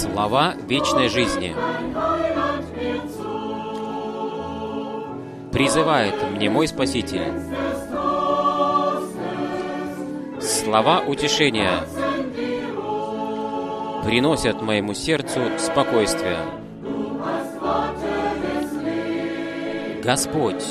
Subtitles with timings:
[0.00, 1.54] Слова вечной жизни.
[5.52, 7.30] Призывает мне мой Спаситель.
[10.40, 11.80] Слова утешения
[14.02, 16.38] приносят моему сердцу спокойствие.
[20.02, 20.64] Господь,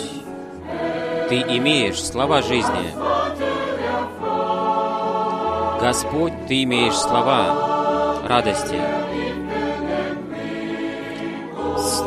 [1.30, 2.96] Ты имеешь слова жизни.
[5.80, 8.98] Господь, Ты имеешь слова радости.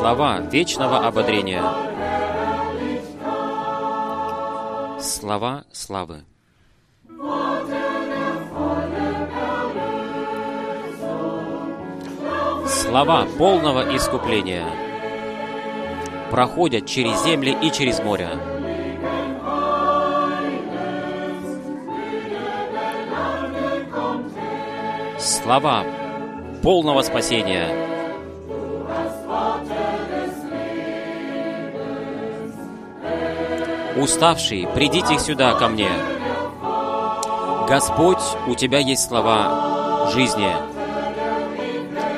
[0.03, 1.63] Слова вечного ободрения.
[4.99, 6.25] Слова славы.
[12.67, 14.65] Слова полного искупления
[16.29, 18.31] проходят через земли и через моря.
[25.17, 25.85] Слова
[26.61, 27.92] полного спасения
[33.95, 35.89] Уставшие, придите сюда ко мне.
[37.67, 40.51] Господь, у Тебя есть слова жизни,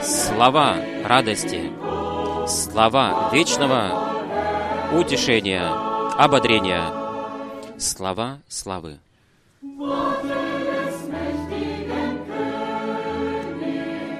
[0.01, 1.71] слова радости,
[2.47, 3.91] слова вечного
[4.93, 5.67] утешения,
[6.17, 6.83] ободрения,
[7.77, 8.97] слова славы.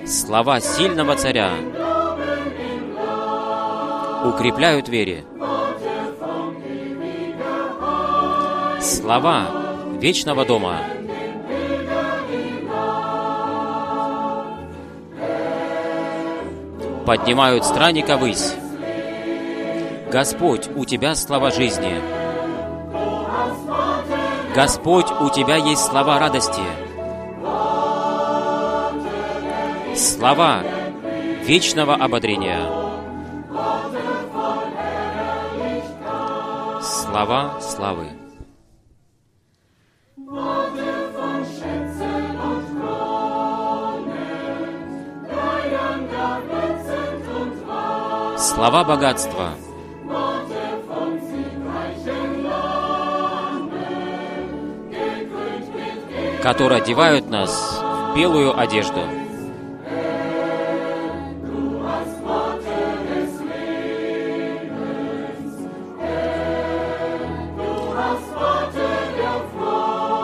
[0.06, 1.52] Слова сильного царя
[4.26, 5.23] укрепляют вере.
[9.06, 9.45] Слова
[10.00, 10.80] вечного дома
[17.06, 18.56] поднимают странника высь.
[20.11, 22.02] Господь, у Тебя слова жизни.
[24.56, 26.64] Господь, у Тебя есть слова радости.
[29.95, 30.64] Слова
[31.44, 32.60] вечного ободрения.
[36.82, 38.24] Слова славы.
[48.55, 49.49] Слова богатства.
[56.42, 59.02] которые одевают нас в белую одежду.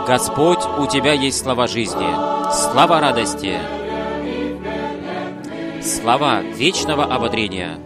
[0.08, 2.06] Господь, у Тебя есть слова жизни,
[2.54, 3.58] слова радости,
[5.82, 7.80] слова вечного ободрения,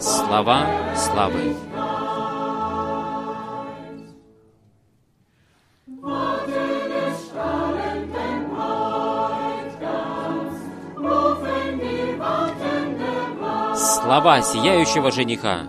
[0.00, 0.66] слова
[0.96, 1.56] славы.
[13.74, 15.60] Слова сияющего жениха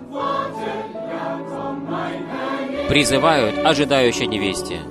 [2.87, 4.81] призывают ожидающей невесте.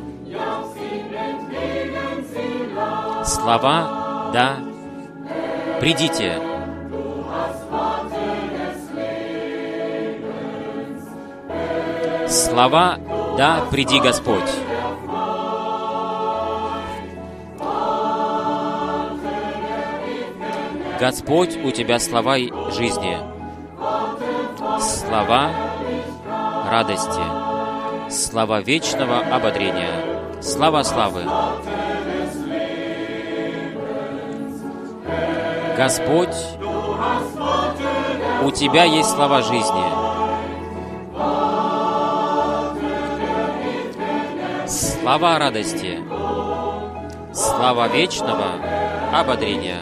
[3.25, 4.57] Слова «Да,
[5.81, 6.48] придите».
[12.59, 12.99] Слова
[13.37, 14.51] «Да, приди Господь».
[20.99, 22.37] Господь, у Тебя слова
[22.73, 23.17] жизни,
[24.81, 25.53] слова
[26.69, 31.23] радости, слова вечного ободрения, слава славы.
[35.77, 36.37] Господь,
[38.43, 40.08] у Тебя есть слова жизни.
[45.09, 46.05] Слова радости,
[47.33, 48.61] слава вечного
[49.11, 49.81] ободрения,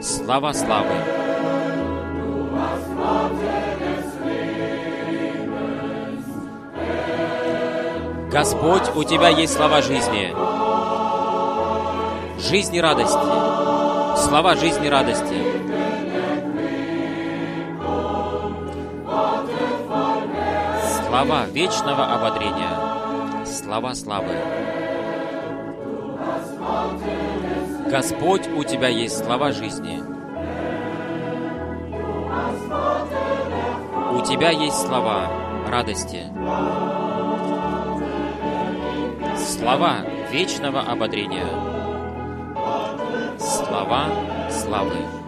[0.00, 0.94] слава славы.
[8.30, 10.32] Господь, у Тебя есть слова жизни,
[12.38, 13.26] жизни радости,
[14.24, 15.34] слова жизни радости.
[21.08, 22.96] Слова вечного ободрения,
[23.76, 24.32] слова славы.
[27.90, 30.02] Господь, у Тебя есть слова жизни.
[34.14, 35.30] У Тебя есть слова
[35.68, 36.22] радости.
[39.36, 41.46] Слова вечного ободрения.
[43.38, 44.06] Слова
[44.48, 45.25] славы.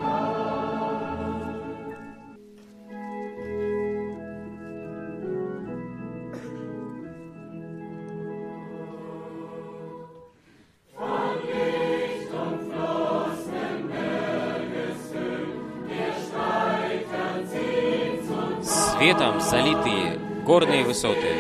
[20.49, 21.35] Горные высоты.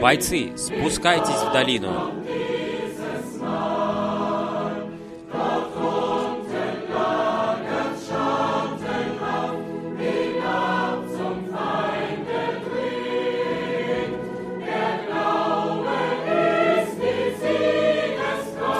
[0.00, 2.14] Бойцы, спускайтесь в долину.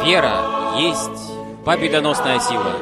[0.03, 1.35] Вера есть
[1.67, 2.73] победоносная сила,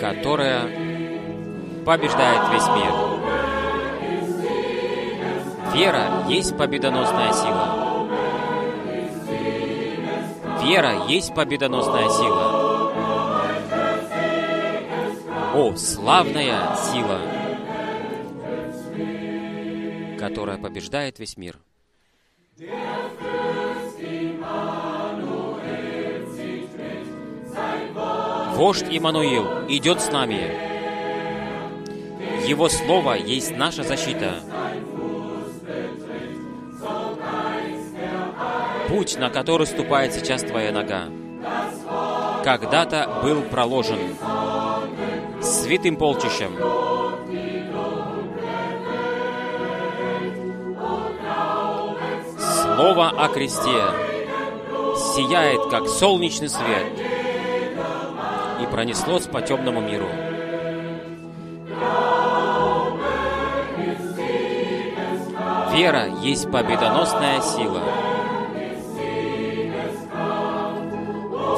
[0.00, 0.83] которая
[1.84, 2.92] побеждает весь мир.
[5.74, 8.08] Вера есть победоносная сила.
[10.62, 12.92] Вера есть победоносная сила.
[15.54, 17.20] О, славная сила,
[20.18, 21.58] которая побеждает весь мир.
[28.54, 30.73] Вождь Иммануил идет с нами.
[32.46, 34.34] Его Слово есть наша защита.
[38.88, 41.04] Путь, на который ступает сейчас твоя нога,
[42.44, 43.98] когда-то был проложен
[45.42, 46.54] святым полчищем.
[52.38, 53.82] Слово о кресте
[55.14, 56.86] сияет, как солнечный свет—
[58.60, 60.08] и пронеслось по темному миру.
[65.74, 67.82] Вера есть победоносная сила.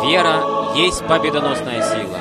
[0.07, 2.19] Вера есть победоносная сила,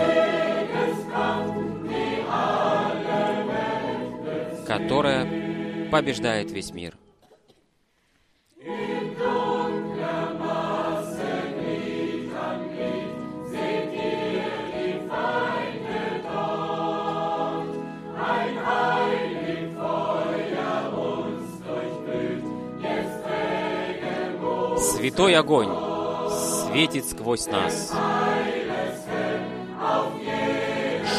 [4.67, 6.95] которая побеждает весь мир.
[25.05, 25.69] Святой огонь
[26.31, 27.93] светит сквозь нас.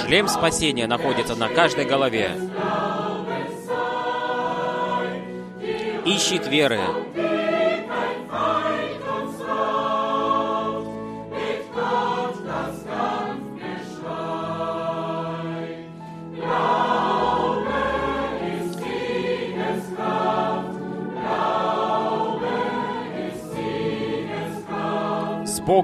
[0.03, 2.33] Шлем спасения находится на каждой голове.
[6.05, 6.81] Ищет веры.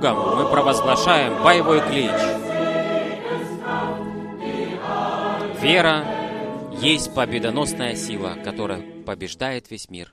[0.03, 2.11] Богом мы провозглашаем боевой клич.
[5.61, 6.05] Вера
[6.81, 10.13] есть победоносная сила, которая побеждает весь мир.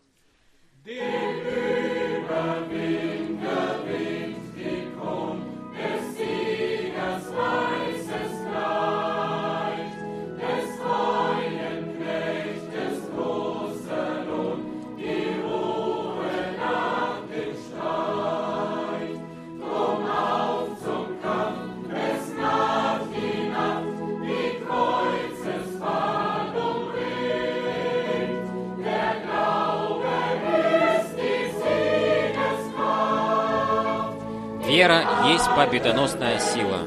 [35.80, 36.80] Победоносная сила,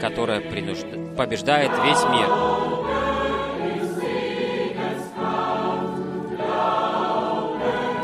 [0.00, 0.86] которая принужд...
[1.16, 2.28] побеждает весь мир.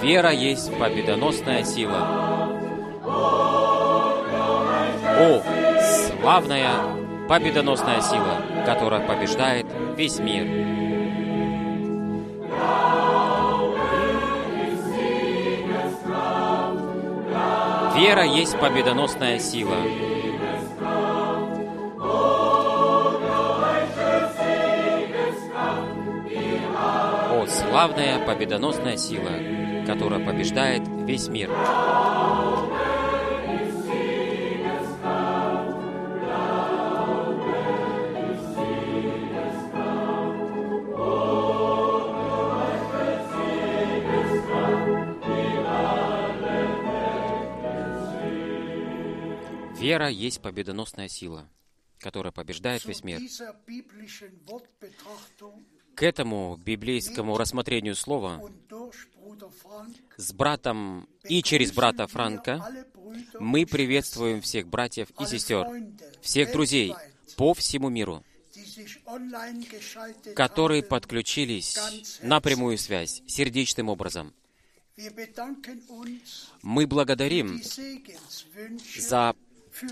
[0.02, 2.09] Вера есть победоносная сила.
[5.21, 5.42] О,
[6.21, 6.73] славная
[7.28, 9.66] победоносная сила, которая побеждает
[9.97, 10.82] весь мир.
[18.02, 19.76] Вера есть победоносная сила.
[27.30, 29.30] О, славная победоносная сила,
[29.87, 31.49] которая побеждает весь мир.
[49.92, 51.46] Вера есть победоносная сила,
[51.99, 53.20] которая побеждает весь мир.
[55.94, 58.40] К этому библейскому рассмотрению слова
[60.16, 62.87] с братом и через брата Франка
[63.38, 65.66] мы приветствуем всех братьев и сестер,
[66.22, 66.94] всех друзей
[67.37, 68.25] по всему миру,
[70.34, 71.78] которые подключились
[72.22, 74.32] на прямую связь сердечным образом.
[76.62, 77.61] Мы благодарим
[78.99, 79.34] за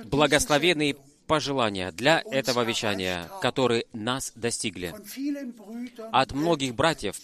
[0.05, 4.93] благословенные пожелания для этого вещания, которые нас достигли
[6.13, 7.17] от многих братьев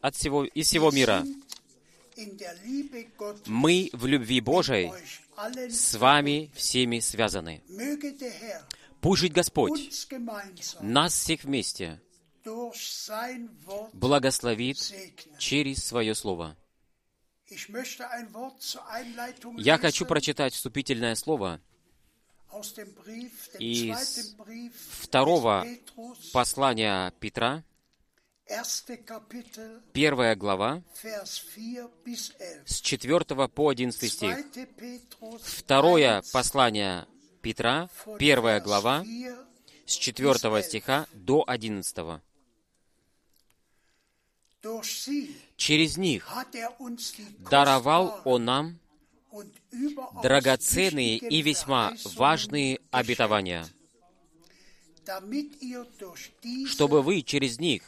[0.00, 1.24] от всего, из всего мира.
[3.46, 4.92] Мы в любви Божией
[5.68, 7.62] с вами всеми связаны.
[9.00, 10.06] Пусть жить Господь
[10.80, 12.00] нас всех вместе
[13.92, 14.78] благословит
[15.38, 16.56] через Свое Слово.
[19.56, 21.60] Я хочу прочитать вступительное слово
[23.58, 24.34] из
[25.02, 25.66] второго
[26.32, 27.62] послания Петра,
[29.92, 30.82] первая глава,
[32.64, 34.36] с 4 по 11 стих.
[35.42, 37.06] Второе послание
[37.42, 37.88] Петра,
[38.18, 39.04] первая глава,
[39.86, 42.20] с 4 стиха до 11.
[45.56, 46.28] Через них
[47.38, 48.78] даровал Он нам
[50.22, 53.66] драгоценные и весьма важные обетования,
[56.66, 57.82] чтобы вы через них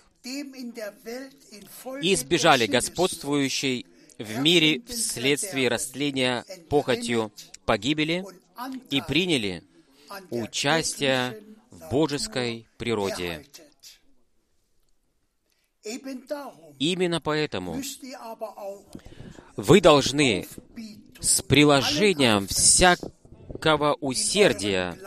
[2.03, 3.87] избежали господствующей
[4.19, 7.33] в мире вследствие растления похотью
[7.65, 8.25] погибели
[8.91, 9.63] и приняли
[10.31, 13.47] участие в божеской природе.
[16.79, 17.81] Именно поэтому
[19.57, 20.47] вы должны
[21.21, 24.99] с приложением всякого усердия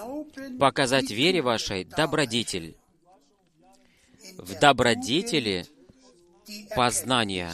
[0.60, 2.77] показать вере вашей добродетель.
[4.38, 5.65] В добродетели
[6.75, 7.51] познания.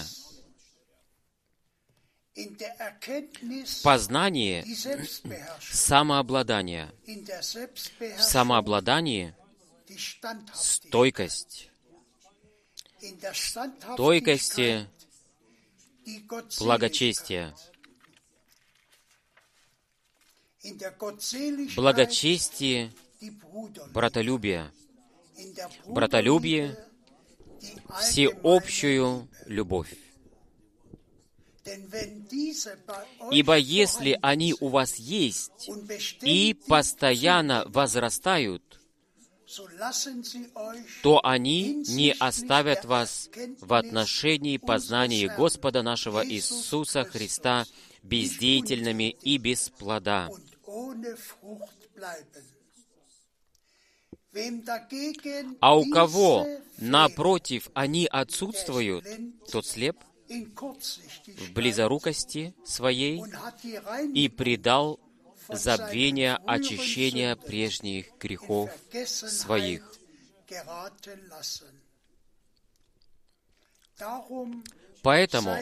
[2.35, 4.63] В познании
[5.61, 6.91] самообладание.
[8.17, 9.33] В самообладании
[10.53, 11.69] стойкость.
[13.95, 14.87] Стойкости
[16.59, 17.53] благочестие
[21.75, 22.91] благочестие,
[23.93, 24.71] братолюбие,
[25.85, 26.77] братолюбие,
[27.99, 29.95] всеобщую любовь.
[33.31, 35.69] Ибо если они у вас есть
[36.21, 38.63] и постоянно возрастают,
[41.01, 43.29] то они не оставят вас
[43.61, 47.65] в отношении познания Господа нашего Иисуса Христа
[48.03, 50.29] бездеятельными и без плода.
[55.59, 56.47] А у кого,
[56.77, 59.05] напротив, они отсутствуют,
[59.51, 59.97] тот слеп
[60.27, 63.23] в близорукости своей
[64.13, 64.99] и предал
[65.47, 68.69] забвение очищения прежних грехов
[69.05, 69.91] своих.
[75.01, 75.57] Поэтому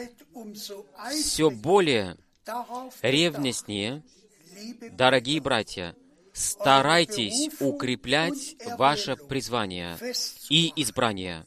[1.10, 2.16] все более
[3.02, 4.02] ревностнее,
[4.92, 5.94] дорогие братья,
[6.32, 9.98] старайтесь укреплять ваше призвание
[10.48, 11.46] и избрание.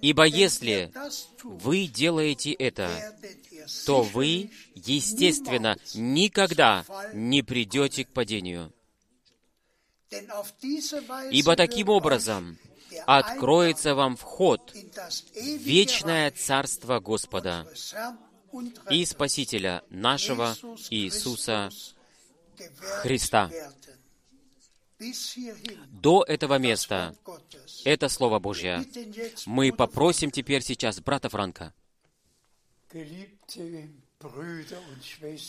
[0.00, 0.92] Ибо если
[1.44, 2.90] вы делаете это,
[3.86, 8.72] то вы, естественно, никогда не придете к падению.
[11.30, 12.58] Ибо таким образом
[13.06, 17.66] откроется вам вход в вечное Царство Господа
[18.90, 20.56] и Спасителя нашего
[20.90, 21.70] Иисуса
[23.02, 23.50] Христа.
[25.90, 27.14] До этого места
[27.84, 28.84] это Слово Божье.
[29.46, 31.74] Мы попросим теперь сейчас брата Франка.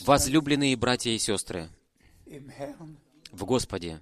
[0.05, 1.69] Возлюбленные братья и сестры
[3.31, 4.01] в Господе,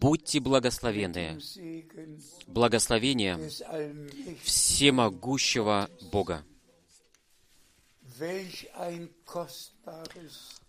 [0.00, 1.38] Будьте благословенны
[2.46, 3.36] благословение
[4.42, 6.44] всемогущего Бога.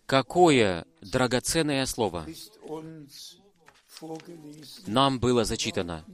[0.06, 2.28] Какое драгоценное слово
[4.88, 6.06] нам было зачитано.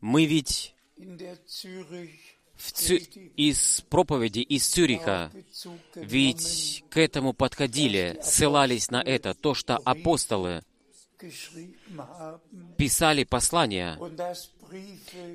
[0.00, 0.74] Мы ведь
[2.70, 2.94] Цю...
[3.36, 5.32] из проповеди из Цюриха,
[5.94, 10.62] ведь к этому подходили, ссылались на это, то, что апостолы
[12.76, 13.98] писали послания,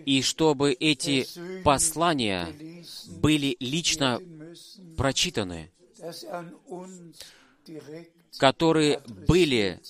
[0.06, 1.28] и чтобы эти
[1.64, 2.48] послания
[3.20, 4.22] были лично
[4.98, 5.72] прочитаны,
[8.38, 9.82] которые были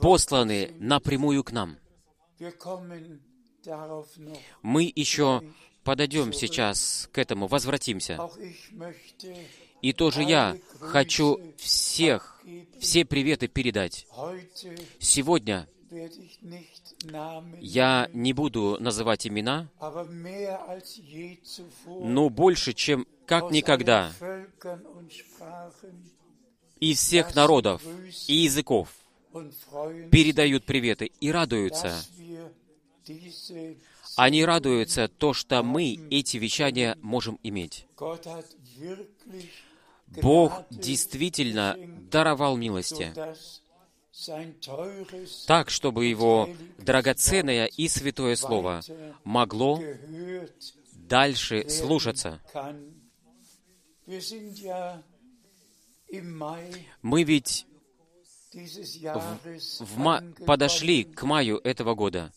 [0.00, 1.76] посланы напрямую к нам.
[4.62, 5.42] Мы еще
[5.88, 8.18] подойдем сейчас к этому, возвратимся.
[9.80, 12.42] И тоже я хочу всех,
[12.78, 14.06] все приветы передать.
[15.00, 15.66] Сегодня
[17.60, 19.68] Я не буду называть имена,
[21.86, 24.12] но больше, чем как никогда,
[26.80, 27.80] из всех народов
[28.26, 28.90] и языков
[30.10, 31.94] передают приветы и радуются.
[34.18, 37.86] Они радуются то, что мы эти вещания можем иметь.
[40.08, 41.76] Бог действительно
[42.10, 43.14] даровал милости,
[45.46, 46.48] так, чтобы Его
[46.78, 48.80] драгоценное и святое Слово
[49.22, 49.80] могло
[50.94, 52.40] дальше слушаться.
[57.02, 57.66] Мы ведь
[58.52, 62.32] в, в ма- подошли к маю этого года,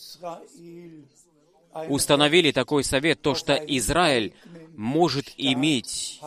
[1.90, 4.36] установили такой совет, то, что Израиль
[4.76, 6.22] может иметь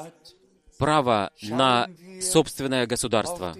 [0.78, 1.88] право на
[2.20, 3.56] собственное государство.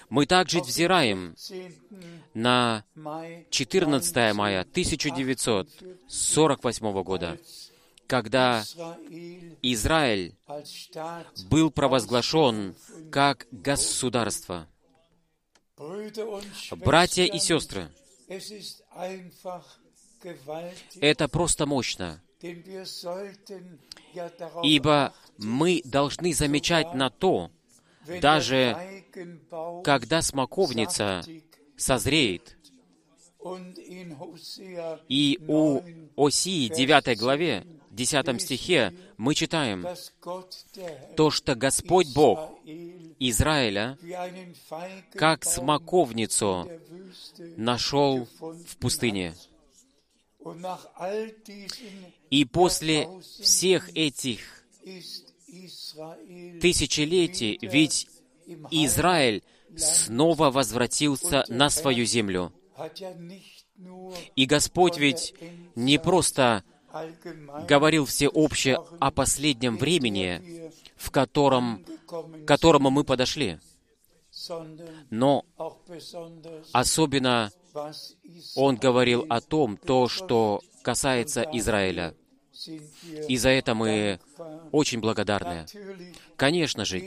[0.09, 1.35] Мы также взираем
[2.35, 2.85] на
[3.51, 7.39] 14 мая 1948 года,
[8.07, 8.63] когда
[9.63, 10.37] Израиль
[11.49, 12.75] был провозглашен
[13.11, 14.69] как государство.
[16.73, 17.89] Братья и сестры,
[21.01, 22.21] это просто мощно,
[24.63, 27.51] ибо мы должны замечать на то,
[28.21, 28.77] даже
[29.85, 31.23] когда смоковница
[31.77, 32.57] созреет,
[35.09, 35.81] и у
[36.17, 39.87] Осии 9 главе, 10 стихе мы читаем
[41.17, 42.59] то, что Господь Бог
[43.19, 43.99] Израиля
[45.13, 46.71] как смоковницу
[47.57, 49.35] нашел в пустыне.
[52.31, 53.09] И после
[53.43, 54.65] всех этих
[56.61, 58.09] тысячелетий, ведь
[58.71, 59.43] Израиль
[59.77, 62.53] снова возвратился на свою землю.
[64.37, 65.35] И Господь ведь
[65.75, 66.65] не просто
[67.69, 73.59] говорил всеобще о последнем времени, в котором, к которому мы подошли,
[75.11, 75.45] но
[76.73, 77.51] особенно
[78.57, 82.15] Он говорил о том, то, что касается Израиля.
[83.29, 84.21] И за это мы
[84.73, 85.67] очень благодарны.
[86.37, 87.03] Конечно же,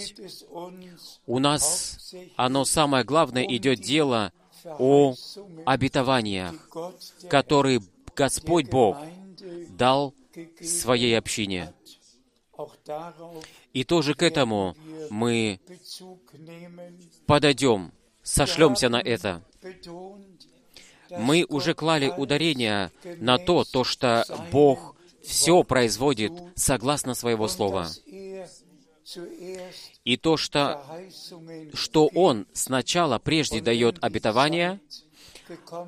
[1.26, 4.32] у нас оно самое главное идет дело
[4.66, 5.16] о
[5.66, 6.56] обетованиях,
[7.30, 7.82] которые
[8.16, 8.98] Господь Бог
[9.70, 10.13] дал
[10.62, 11.74] своей общине.
[13.74, 14.76] И тоже к этому
[15.10, 15.60] мы
[17.26, 19.44] подойдем, сошлемся на это.
[21.10, 24.93] Мы уже клали ударение на то, то, что Бог
[25.24, 27.90] все производит согласно своего слова.
[30.06, 30.84] И то, что,
[31.74, 34.80] что Он сначала прежде дает обетование,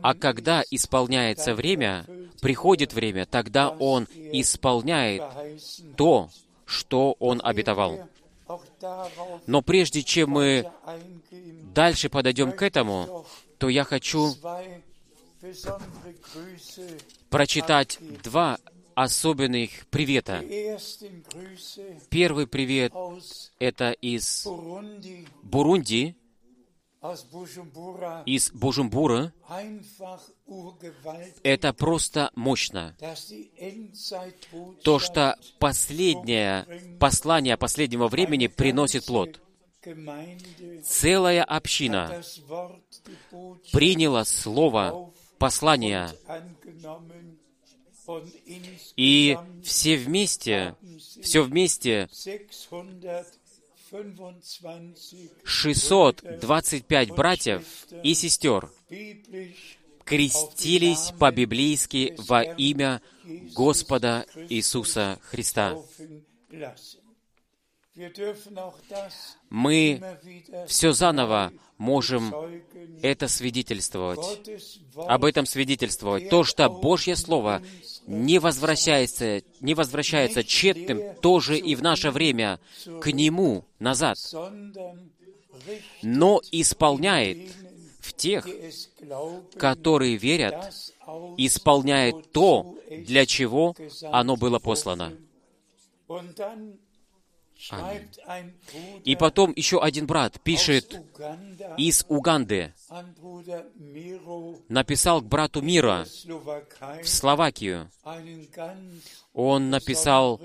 [0.02, 2.06] а когда исполняется время,
[2.41, 5.24] приходит время, тогда Он исполняет
[5.95, 6.30] то,
[6.65, 8.08] что Он обетовал.
[9.48, 10.69] Но прежде чем мы
[11.74, 13.26] дальше подойдем к этому,
[13.58, 14.36] то я хочу
[17.30, 18.60] прочитать два
[18.95, 20.43] особенных привета.
[22.10, 22.93] Первый привет—
[23.60, 24.47] это из
[25.43, 26.15] Бурунди,
[28.25, 29.34] из Бужумбура.
[31.43, 32.95] Это просто мощно.
[34.84, 36.65] То, что последнее
[36.99, 39.39] послание последнего времени приносит плод.
[40.84, 42.23] Целая община
[43.71, 46.10] приняла слово послания
[48.96, 50.76] и все вместе,
[51.22, 52.10] все вместе
[55.44, 57.63] 625 братьев
[58.04, 58.70] и сестер
[60.04, 63.02] крестились по-библейски во имя
[63.56, 65.78] Господа Иисуса Христа.
[69.49, 70.01] Мы
[70.67, 72.34] все заново можем
[73.01, 74.19] это свидетельствовать,
[74.95, 76.29] об этом свидетельствовать.
[76.29, 77.62] То, что Божье Слово
[78.05, 82.60] не возвращается, не возвращается тщетным тоже и в наше время
[83.01, 84.17] к Нему назад,
[86.01, 87.53] но исполняет
[88.01, 88.47] в тех,
[89.58, 90.73] которые верят,
[91.38, 93.75] исполняет то, для чего
[94.12, 95.13] оно было послано.
[97.70, 98.54] Аминь.
[99.04, 101.02] И потом еще один брат пишет
[101.78, 102.74] из Уганды,
[104.70, 106.06] написал к брату Мира
[107.02, 107.89] в Словакию.
[109.34, 110.41] Он написал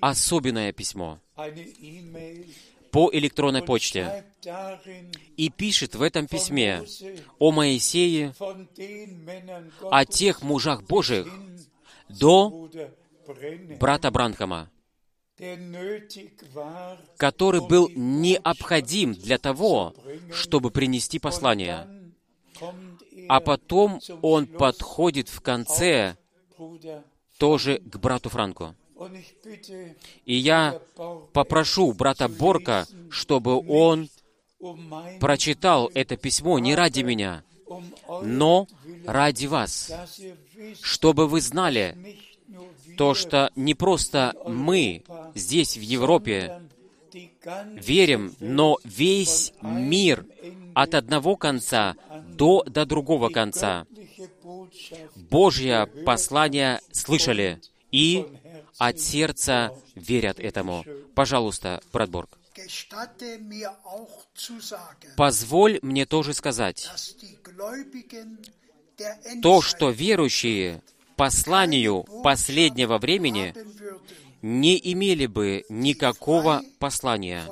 [0.00, 1.18] особенное письмо
[2.90, 4.24] по электронной почте
[5.36, 6.84] и пишет в этом письме
[7.38, 8.34] о Моисее,
[9.90, 11.26] о тех мужах Божьих
[12.08, 12.68] до
[13.80, 14.70] брата Бранхама,
[17.16, 19.94] который был необходим для того,
[20.32, 21.86] чтобы принести послание.
[23.28, 26.16] А потом он подходит в конце
[27.38, 28.74] тоже к брату Франку.
[30.24, 30.80] И я
[31.32, 34.08] попрошу брата Борка, чтобы он
[35.18, 37.42] прочитал это письмо не ради меня,
[38.22, 38.68] но
[39.06, 39.92] ради вас,
[40.82, 42.16] чтобы вы знали,
[42.96, 45.02] то, что не просто мы
[45.34, 46.60] здесь, в Европе,
[47.74, 50.24] верим, но весь мир
[50.74, 51.96] от одного конца
[52.28, 53.86] до, до другого конца
[55.30, 58.26] Божье послание слышали и
[58.78, 60.84] от сердца верят этому.
[61.14, 62.38] Пожалуйста, брат Борг.
[65.16, 66.90] Позволь мне тоже сказать,
[69.42, 70.82] то, что верующие
[71.22, 73.54] посланию последнего времени
[74.42, 77.44] не имели бы никакого послания,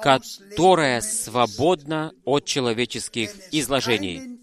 [0.00, 4.40] которое свободно от человеческих изложений,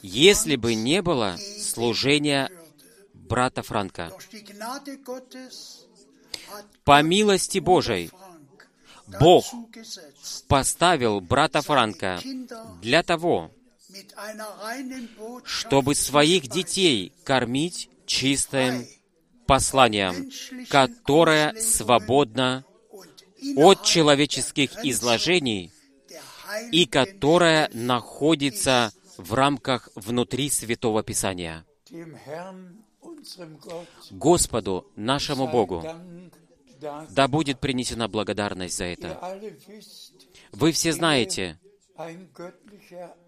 [0.00, 2.48] если бы не было служения
[3.12, 4.12] брата Франка.
[6.84, 8.12] По милости Божией,
[9.18, 9.44] Бог
[10.46, 12.20] поставил брата Франка
[12.80, 13.50] для того,
[15.44, 18.86] чтобы своих детей кормить чистым
[19.46, 20.30] посланием,
[20.68, 22.64] которое свободно
[23.56, 25.72] от человеческих изложений
[26.72, 31.64] и которое находится в рамках внутри Святого Писания.
[34.10, 35.84] Господу, нашему Богу,
[37.10, 39.40] да будет принесена благодарность за это.
[40.52, 41.58] Вы все знаете,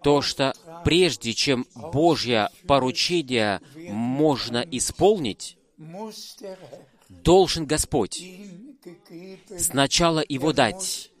[0.03, 0.53] то, что
[0.83, 5.57] прежде чем Божье поручение можно исполнить,
[7.09, 8.23] должен Господь
[9.57, 11.11] сначала его дать.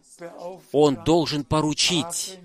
[0.71, 2.39] Он должен поручить.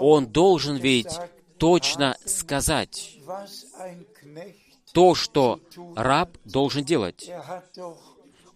[0.00, 1.18] Он должен ведь
[1.58, 3.18] точно сказать
[4.92, 5.60] то, что
[5.96, 7.30] раб должен делать.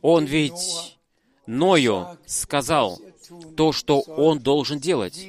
[0.01, 0.99] Он ведь
[1.47, 3.01] Ною сказал,
[3.57, 5.27] то, что он должен делать,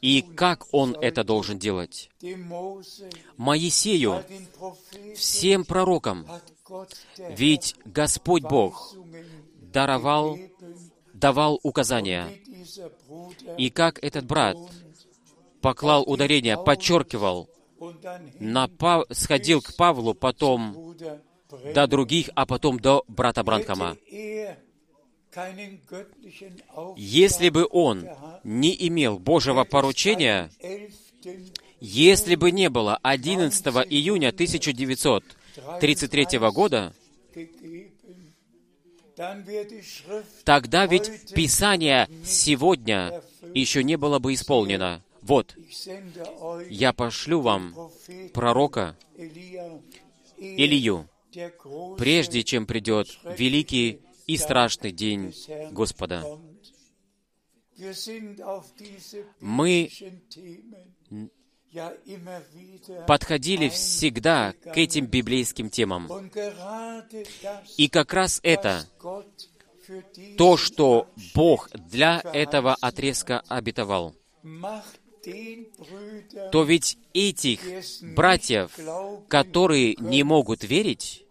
[0.00, 2.10] и как он это должен делать.
[3.36, 4.24] Моисею,
[5.16, 6.26] всем пророкам,
[7.30, 8.94] ведь Господь Бог
[9.60, 10.38] даровал,
[11.12, 12.28] давал указания.
[13.58, 14.56] И как этот брат
[15.60, 17.48] поклал ударение, подчеркивал,
[18.38, 19.06] на Пав...
[19.10, 20.94] сходил к Павлу, потом
[21.74, 23.96] до других, а потом до брата Бранхама.
[26.96, 28.06] Если бы он
[28.44, 30.50] не имел Божьего поручения,
[31.80, 36.92] если бы не было 11 июня 1933 года,
[40.44, 43.22] тогда ведь Писание сегодня
[43.54, 45.02] еще не было бы исполнено.
[45.22, 45.56] Вот,
[46.68, 47.74] я пошлю вам
[48.34, 48.98] пророка
[50.36, 51.08] Илью,
[51.96, 55.34] прежде чем придет великий и страшный день
[55.70, 56.24] Господа.
[59.40, 59.90] Мы
[63.06, 66.08] подходили всегда к этим библейским темам.
[67.76, 68.86] И как раз это
[70.36, 74.14] то, что Бог для этого отрезка обетовал,
[76.50, 77.60] то ведь этих
[78.14, 78.72] братьев,
[79.28, 81.21] которые не могут верить,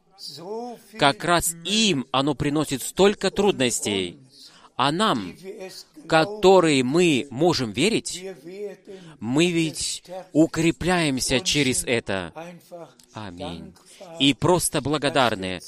[0.97, 4.17] как раз им оно приносит столько трудностей,
[4.75, 5.35] А нам,
[6.07, 8.23] которые мы можем верить,
[9.19, 10.03] мы ведь
[10.33, 12.33] укрепляемся через это.
[13.13, 13.73] Аминь.
[14.19, 15.61] И просто благодарны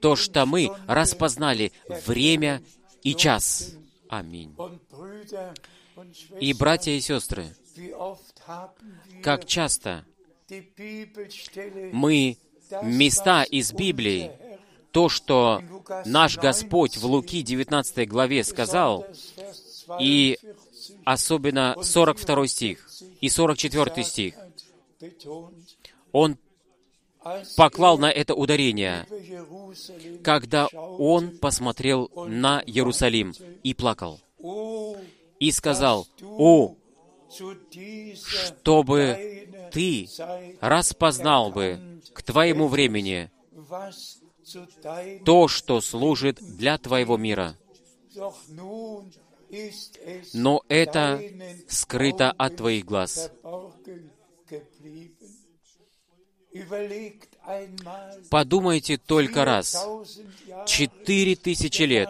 [0.00, 1.72] то, что мы распознали
[2.06, 2.62] время
[3.02, 3.76] и час.
[4.08, 4.54] Аминь.
[6.40, 7.54] И, братья и сестры,
[9.22, 10.04] как часто
[11.92, 12.36] мы
[12.82, 14.30] места из Библии,
[14.90, 15.62] то, что
[16.04, 19.06] наш Господь в Луки 19 главе сказал,
[20.00, 20.38] и
[21.04, 22.88] особенно 42 стих
[23.20, 24.34] и 44 стих,
[26.12, 26.38] Он
[27.56, 29.06] поклал на это ударение,
[30.22, 34.20] когда Он посмотрел на Иерусалим и плакал,
[35.38, 36.74] и сказал, «О,
[38.62, 40.08] чтобы ты
[40.62, 43.30] распознал бы к твоему времени
[45.26, 47.58] то, что служит для твоего мира.
[50.32, 51.20] Но это
[51.68, 53.30] скрыто от твоих глаз.
[58.30, 59.86] Подумайте только раз.
[60.66, 62.08] Четыре тысячи лет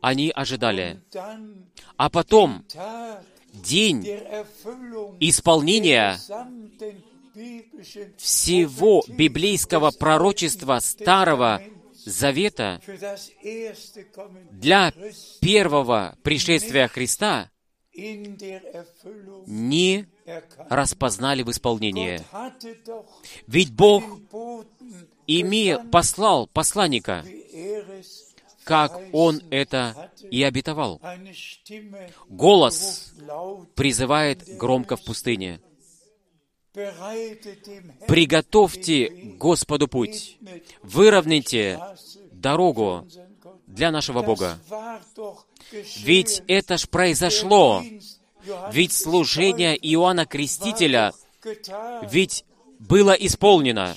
[0.00, 1.02] они ожидали.
[1.98, 2.64] А потом
[3.62, 4.04] день
[5.20, 6.18] исполнения
[8.18, 11.62] всего библейского пророчества Старого
[12.04, 12.80] Завета
[14.50, 14.92] для
[15.40, 17.50] первого пришествия Христа
[19.46, 20.06] не
[20.68, 22.20] распознали в исполнении.
[23.46, 24.04] Ведь Бог,
[25.26, 27.24] имея, послал посланника,
[28.64, 31.00] как Он это и обетовал.
[32.28, 33.12] Голос
[33.74, 35.60] призывает громко в пустыне.
[38.08, 40.38] Приготовьте Господу путь,
[40.82, 41.80] выровняйте
[42.32, 43.06] дорогу
[43.66, 44.58] для нашего Бога.
[45.98, 47.82] Ведь это ж произошло.
[48.72, 51.12] Ведь служение Иоанна Крестителя
[52.10, 52.44] ведь
[52.78, 53.94] было исполнено.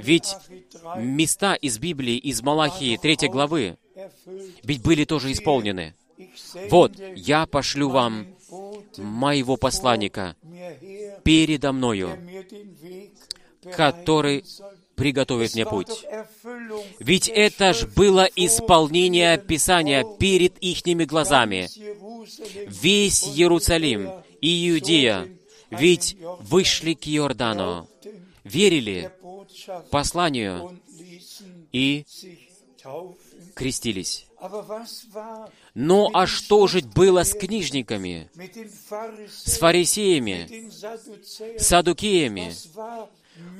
[0.00, 0.34] Ведь
[0.96, 3.76] места из Библии, из Малахии 3 главы,
[4.62, 5.94] ведь были тоже исполнены.
[6.70, 8.26] Вот, я пошлю вам
[8.98, 10.36] моего посланника
[11.24, 12.18] передо мною,
[13.74, 14.44] который
[14.94, 16.04] приготовит мне путь.
[17.00, 21.68] Ведь это ж было исполнение Писания перед ихними глазами.
[22.68, 25.28] Весь Иерусалим и Иудея
[25.70, 27.88] ведь вышли к Иордану,
[28.44, 29.10] верили
[29.90, 30.78] посланию
[31.72, 32.04] и
[33.54, 34.26] крестились.
[35.74, 40.70] Ну а что же было с книжниками, с фарисеями,
[41.58, 42.52] с садукеями?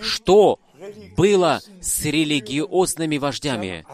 [0.00, 0.58] Что
[1.16, 3.86] было с религиозными вождями?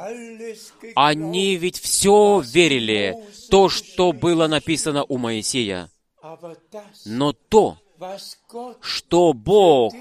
[0.97, 3.17] Они ведь все верили,
[3.51, 5.91] то, что было написано у Моисея.
[7.05, 7.79] Но то,
[8.81, 9.95] что Бог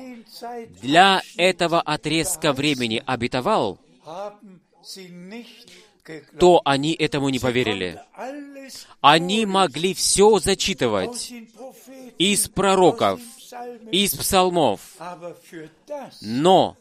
[0.82, 3.80] для этого отрезка времени обетовал,
[6.40, 8.00] то они этому не поверили.
[9.02, 11.32] Они могли все зачитывать
[12.18, 13.20] из пророков,
[13.92, 14.82] из псалмов.
[16.22, 16.76] Но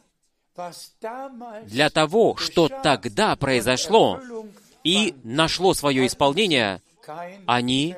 [1.64, 4.20] для того, что тогда произошло
[4.84, 6.80] и нашло свое исполнение,
[7.46, 7.94] они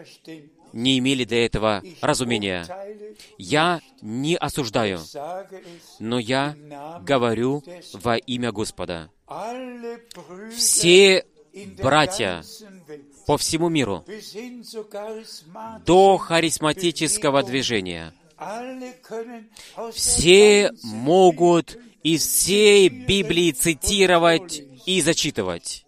[0.78, 2.66] не имели для этого разумения.
[3.36, 5.00] Я не осуждаю,
[5.98, 6.56] но я
[7.02, 7.62] говорю
[7.92, 9.10] во имя Господа.
[10.56, 11.24] Все
[11.82, 12.42] братья
[13.26, 14.04] по всему миру,
[15.84, 18.14] до харизматического движения,
[19.92, 25.84] все могут из всей Библии цитировать и зачитывать.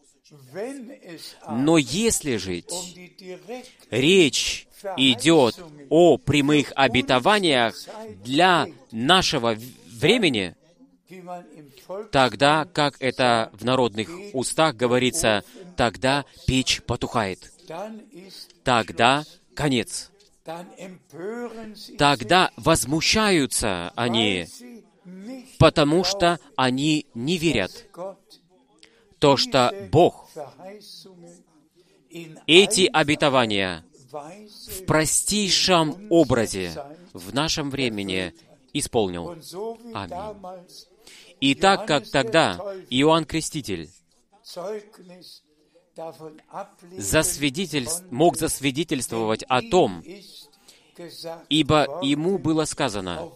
[1.48, 2.62] Но если же
[3.90, 5.56] речь идет
[5.88, 7.74] о прямых обетованиях
[8.24, 9.56] для нашего
[9.88, 10.54] времени,
[12.10, 15.44] тогда, как это в народных устах говорится,
[15.76, 17.52] тогда печь потухает.
[18.64, 20.10] Тогда конец.
[21.98, 24.46] Тогда возмущаются они,
[25.58, 27.86] потому что они не верят
[29.18, 30.28] то, что Бог
[32.46, 33.84] эти обетования
[34.80, 36.72] в простейшем образе
[37.12, 38.34] в нашем времени
[38.72, 39.36] исполнил.
[39.94, 40.66] Аминь.
[41.40, 43.90] И так как тогда Иоанн Креститель
[46.96, 47.88] засвидетель...
[48.10, 50.04] мог засвидетельствовать о том,
[51.48, 53.32] ибо ему было сказано,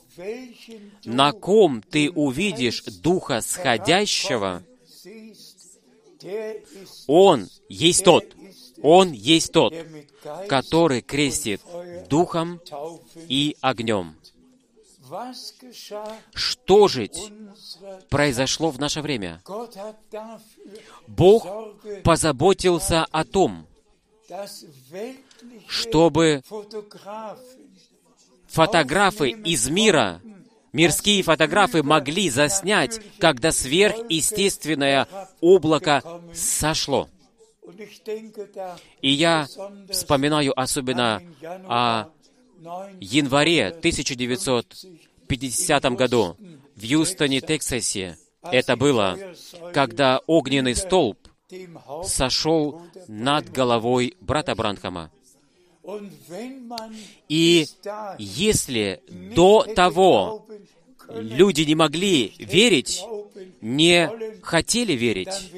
[1.05, 4.63] «На ком ты увидишь Духа Сходящего,
[7.07, 8.25] Он есть тот,
[8.85, 9.75] Он есть тот,
[10.47, 11.63] который крестит
[12.11, 12.61] духом
[13.31, 14.15] и огнем.
[16.35, 17.09] Что же
[18.11, 19.41] произошло в наше время?
[21.07, 21.47] Бог
[22.03, 23.67] позаботился о том,
[25.67, 26.43] чтобы
[28.49, 30.21] фотографы из мира,
[30.75, 35.09] мирские фотографы могли заснять, когда сверхъестественное
[35.41, 36.03] облако
[36.35, 37.09] сошло.
[39.01, 39.49] И я
[39.91, 41.23] вспоминаю особенно
[41.69, 42.07] о
[43.01, 46.37] январе 1950 году
[46.77, 48.19] в Юстоне, Тексасе.
[48.43, 49.19] Это было,
[49.73, 51.19] когда огненный столб
[52.05, 55.11] сошел над головой брата Бранхама.
[57.29, 57.67] И
[58.19, 59.03] если
[59.35, 60.47] до того
[61.09, 63.03] люди не могли верить,
[63.61, 64.11] не
[64.43, 65.51] хотели верить,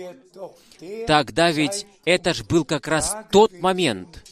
[1.06, 4.22] тогда ведь это ж был как раз тот момент,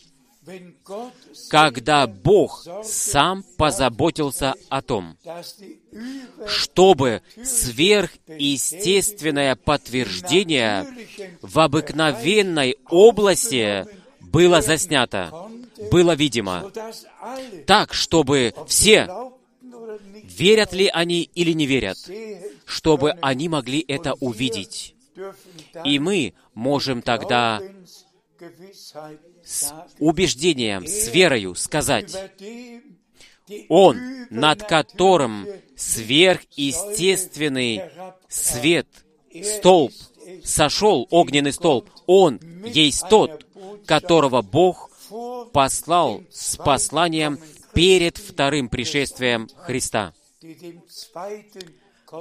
[1.48, 5.16] когда Бог сам позаботился о том,
[6.46, 10.86] чтобы сверхъестественное подтверждение
[11.40, 13.86] в обыкновенной области
[14.20, 15.48] было заснято,
[15.90, 16.70] было видимо,
[17.66, 19.32] так, чтобы все,
[20.24, 21.98] верят ли они или не верят,
[22.64, 24.93] чтобы они могли это увидеть.
[25.84, 27.60] И мы можем тогда
[29.44, 32.16] с убеждением, с верою сказать,
[33.68, 35.46] Он, над которым
[35.76, 37.82] сверхъестественный
[38.28, 38.88] свет,
[39.42, 39.92] столб,
[40.42, 43.46] сошел, огненный столб, Он есть тот,
[43.86, 44.90] которого Бог
[45.52, 47.38] послал с посланием
[47.74, 50.12] перед вторым пришествием Христа,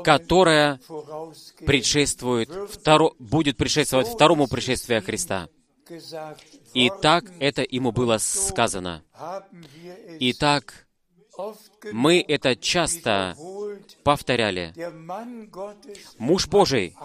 [0.03, 0.79] которое
[1.65, 5.49] предшествует, второ, будет предшествовать второму пришествию Христа.
[6.73, 9.03] И так это ему было сказано.
[10.19, 10.87] Итак,
[11.91, 13.35] мы это часто
[14.03, 14.73] повторяли.
[16.17, 16.95] Муж Божий,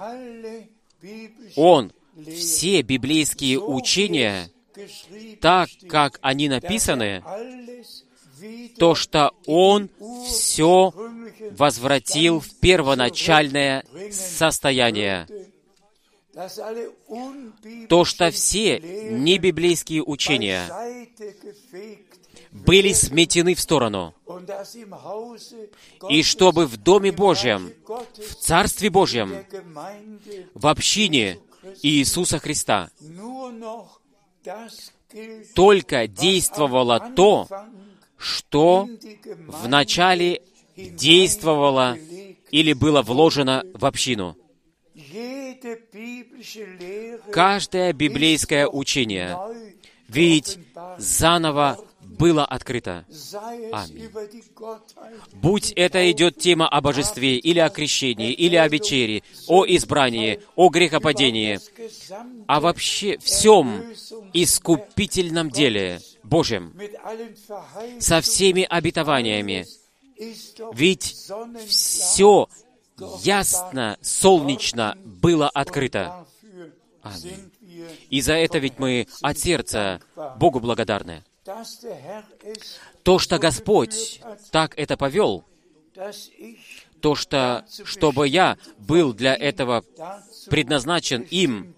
[1.56, 1.92] он
[2.26, 4.50] все библейские учения,
[5.40, 7.22] так как они написаны,
[8.78, 9.90] то, что он
[10.26, 10.92] все
[11.52, 15.26] возвратил в первоначальное состояние.
[17.88, 18.78] То, что все
[19.10, 20.68] небиблейские учения
[22.52, 24.14] были сметены в сторону,
[26.08, 29.44] и чтобы в Доме Божьем, в Царстве Божьем,
[30.54, 31.38] в общине
[31.82, 32.90] Иисуса Христа
[35.54, 37.48] только действовало то,
[38.18, 38.88] что
[39.46, 40.42] вначале
[40.76, 41.96] действовало
[42.50, 44.36] или было вложено в общину.
[47.30, 49.36] Каждое библейское учение
[50.08, 50.58] ведь
[50.98, 53.04] заново было открыто.
[53.72, 54.10] Аминь.
[55.34, 60.68] Будь это идет тема о божестве, или о крещении, или о вечере, о избрании, о
[60.70, 61.60] грехопадении,
[62.48, 63.84] а вообще всем
[64.32, 66.74] искупительном деле Божьем,
[68.00, 69.66] со всеми обетованиями.
[70.72, 71.16] Ведь
[71.66, 72.48] все
[73.22, 76.26] ясно, солнечно было открыто.
[77.02, 77.50] Аминь.
[78.10, 80.00] И за это ведь мы от сердца
[80.36, 81.24] Богу благодарны.
[83.02, 85.44] То, что Господь так это повел,
[87.00, 89.84] то, что, чтобы я был для этого
[90.50, 91.74] предназначен им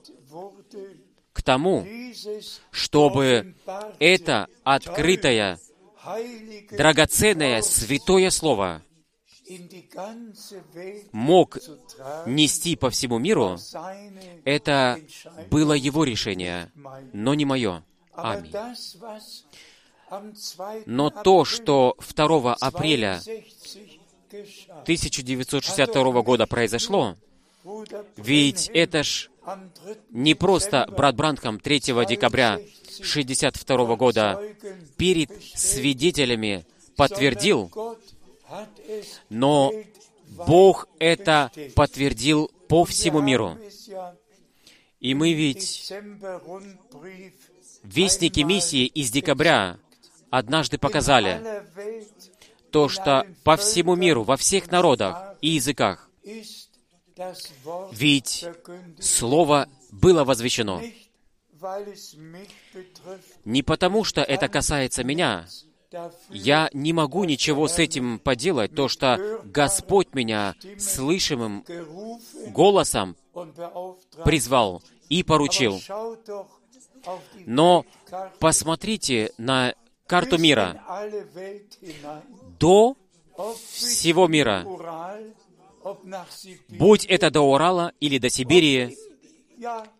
[1.40, 1.86] к тому,
[2.70, 3.54] чтобы
[3.98, 5.58] это открытое,
[6.70, 8.82] драгоценное, святое Слово
[11.12, 11.56] мог
[12.26, 13.56] нести по всему миру,
[14.44, 15.00] это
[15.50, 16.70] было его решение,
[17.14, 17.82] но не мое.
[18.12, 18.52] Аминь.
[20.84, 23.22] Но то, что 2 апреля
[24.82, 27.16] 1962 года произошло,
[28.16, 29.30] ведь это ж
[30.10, 34.42] не просто брат Бранхам 3 декабря 1962 года
[34.96, 37.70] перед свидетелями подтвердил,
[39.28, 39.72] но
[40.28, 43.58] Бог это подтвердил по всему миру.
[45.00, 45.92] И мы ведь,
[47.82, 49.78] вестники миссии из декабря,
[50.30, 51.64] однажды показали
[52.70, 56.10] то, что по всему миру, во всех народах и языках,
[57.92, 58.46] ведь
[58.98, 60.80] Слово было возвещено.
[63.44, 65.46] Не потому, что это касается меня,
[66.30, 71.64] я не могу ничего с этим поделать, то, что Господь меня слышимым
[72.48, 73.16] голосом
[74.24, 75.80] призвал и поручил.
[77.46, 77.84] Но
[78.38, 79.74] посмотрите на
[80.06, 80.80] карту мира.
[82.58, 82.96] До
[83.72, 84.66] всего мира,
[86.68, 88.96] будь это до Урала или до Сибири,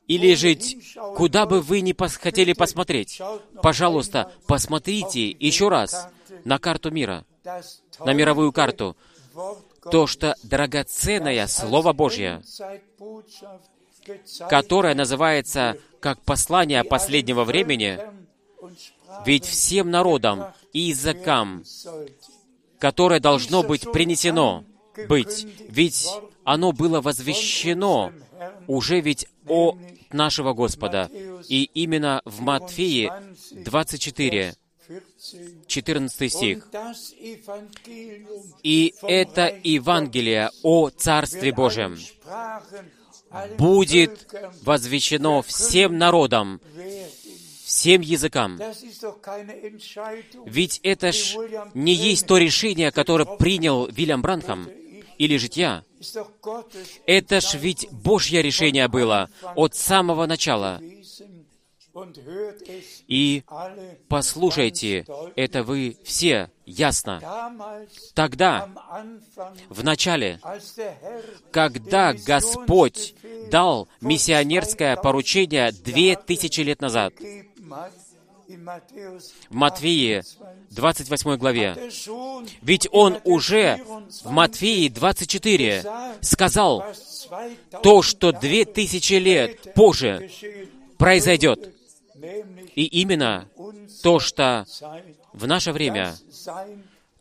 [0.07, 3.20] или жить, куда бы вы ни пос хотели посмотреть,
[3.62, 6.09] пожалуйста, посмотрите еще раз
[6.45, 7.24] на карту мира,
[7.99, 8.97] на мировую карту,
[9.91, 12.43] то, что драгоценное Слово Божье,
[14.49, 18.01] которое называется как послание последнего времени,
[19.26, 21.64] ведь всем народам и языкам,
[22.78, 24.64] которое должно быть принесено,
[25.09, 26.09] быть, ведь
[26.44, 28.12] оно было возвещено
[28.66, 29.76] уже ведь о
[30.12, 31.11] нашего Господа.
[31.48, 33.11] И именно в Матфеи
[33.51, 34.55] 24,
[35.66, 36.68] 14 стих.
[38.62, 41.98] «И это Евангелие о Царстве Божьем
[43.59, 44.26] будет
[44.62, 46.61] возвещено всем народам,
[47.64, 48.61] всем языкам.
[50.46, 51.36] Ведь это ж
[51.74, 54.68] не есть то решение, которое принял Вильям Бранхам
[55.21, 55.85] или житья.
[57.07, 60.81] Это ж ведь Божье решение было от самого начала.
[63.07, 63.43] И
[64.09, 65.05] послушайте,
[65.37, 67.21] это вы все ясно.
[68.14, 68.71] Тогда,
[69.68, 70.41] в начале,
[71.51, 73.14] когда Господь
[73.51, 77.12] дал миссионерское поручение две тысячи лет назад,
[79.48, 80.22] в Матфеи
[80.70, 81.76] 28 главе.
[82.62, 83.80] Ведь он уже
[84.24, 85.84] в Матфеи 24
[86.20, 86.84] сказал
[87.82, 90.30] то, что две тысячи лет позже
[90.98, 91.74] произойдет.
[92.74, 93.48] И именно
[94.03, 94.66] то, что
[95.32, 96.14] в наше время,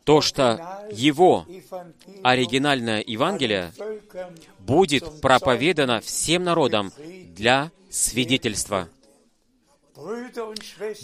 [0.04, 1.46] то, что его
[2.22, 3.72] оригинальное Евангелие
[4.58, 6.92] будет проповедано всем народам
[7.34, 8.88] для свидетельства.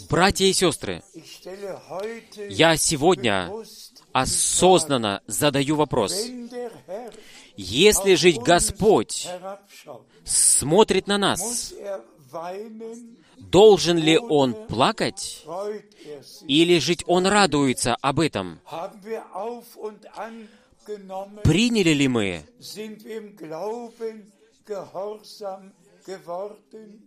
[0.09, 1.03] Братья и сестры,
[2.49, 3.51] я сегодня
[4.11, 6.25] осознанно задаю вопрос.
[7.55, 9.27] Если жить Господь
[10.23, 11.73] смотрит на нас,
[13.37, 15.45] должен ли Он плакать?
[16.47, 18.59] Или жить Он радуется об этом?
[21.43, 22.43] Приняли ли мы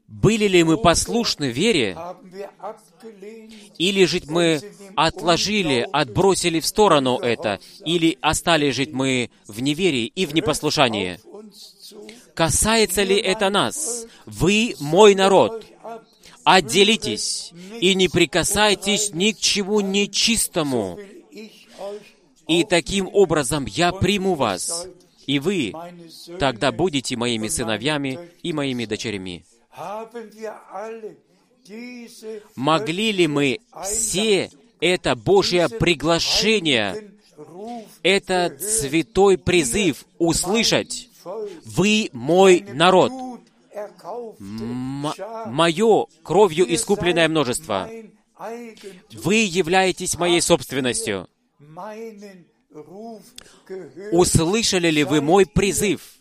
[0.07, 1.97] были ли мы послушны вере,
[3.79, 4.61] или жить мы
[4.97, 11.19] отложили, отбросили в сторону это, или остались жить мы в неверии и в непослушании?
[12.35, 14.07] Касается ли это нас?
[14.27, 15.65] Вы мой народ.
[16.45, 20.99] Отделитесь и не прикасайтесь ни к чему нечистому.
[22.49, 24.89] И таким образом я приму вас
[25.31, 25.73] и вы
[26.41, 29.45] тогда будете моими сыновьями и моими дочерями.
[32.57, 34.51] Могли ли мы все
[34.81, 37.13] это Божье приглашение,
[38.03, 41.09] этот святой призыв услышать?
[41.65, 43.13] Вы мой народ,
[45.47, 47.89] мое кровью искупленное множество.
[49.13, 51.29] Вы являетесь моей собственностью.
[54.13, 56.15] Услышали ли вы мой призыв?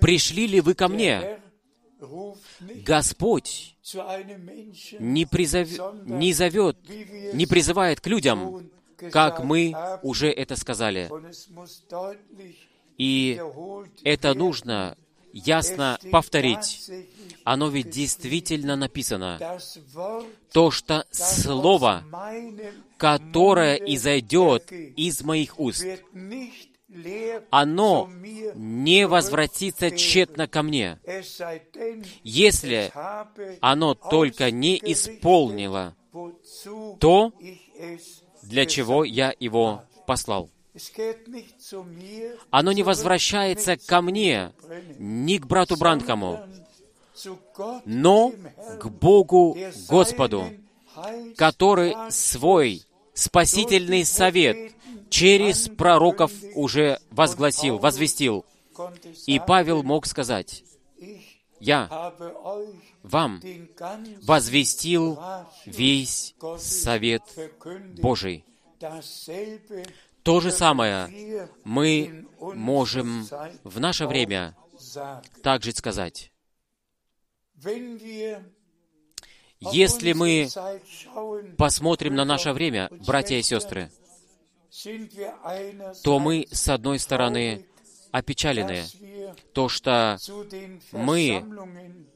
[0.00, 1.40] Пришли ли вы ко мне?
[2.84, 3.76] Господь
[4.98, 5.68] не, призов...
[6.04, 6.76] не зовет,
[7.32, 8.70] не призывает к людям,
[9.10, 11.10] как мы уже это сказали.
[12.98, 13.40] И
[14.04, 14.96] это нужно
[15.32, 16.90] ясно повторить.
[17.44, 19.38] Оно ведь действительно написано.
[20.52, 22.04] То, что Слово,
[22.96, 25.84] которое изойдет из моих уст,
[27.50, 28.10] оно
[28.54, 30.98] не возвратится тщетно ко мне,
[32.22, 32.92] если
[33.60, 35.96] оно только не исполнило
[37.00, 37.32] то,
[38.42, 40.50] для чего я его послал.
[42.50, 44.52] Оно не возвращается ко мне,
[44.98, 46.40] ни к брату Бранхаму,
[47.84, 48.32] но
[48.80, 49.56] к Богу
[49.88, 50.46] Господу,
[51.36, 54.72] который свой спасительный совет
[55.10, 58.46] через пророков уже возгласил, возвестил.
[59.26, 60.64] И Павел мог сказать,
[61.60, 62.14] «Я
[63.02, 63.42] вам
[64.22, 65.18] возвестил
[65.66, 67.22] весь совет
[68.00, 68.44] Божий».
[70.22, 73.26] То же самое мы можем
[73.64, 74.56] в наше время
[75.42, 76.32] также сказать.
[79.60, 80.48] Если мы
[81.56, 83.90] посмотрим на наше время, братья и сестры,
[86.02, 87.66] то мы, с одной стороны,
[88.10, 88.82] опечалены,
[89.52, 90.18] то, что
[90.92, 91.44] мы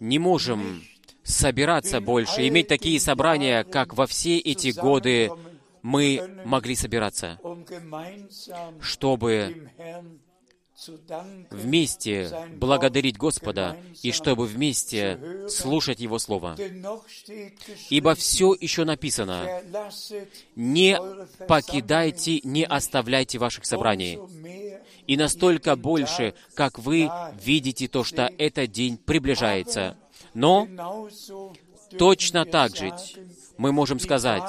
[0.00, 0.82] не можем
[1.22, 5.30] собираться больше, иметь такие собрания, как во все эти годы
[5.86, 7.38] мы могли собираться,
[8.80, 9.70] чтобы
[11.50, 16.56] вместе благодарить Господа и чтобы вместе слушать Его Слово.
[17.88, 19.62] Ибо все еще написано,
[20.56, 20.98] не
[21.46, 24.18] покидайте, не оставляйте ваших собраний.
[25.06, 27.08] И настолько больше, как вы
[27.40, 29.96] видите то, что этот день приближается.
[30.34, 30.66] Но
[31.96, 32.92] точно так же
[33.56, 34.42] мы можем сказать,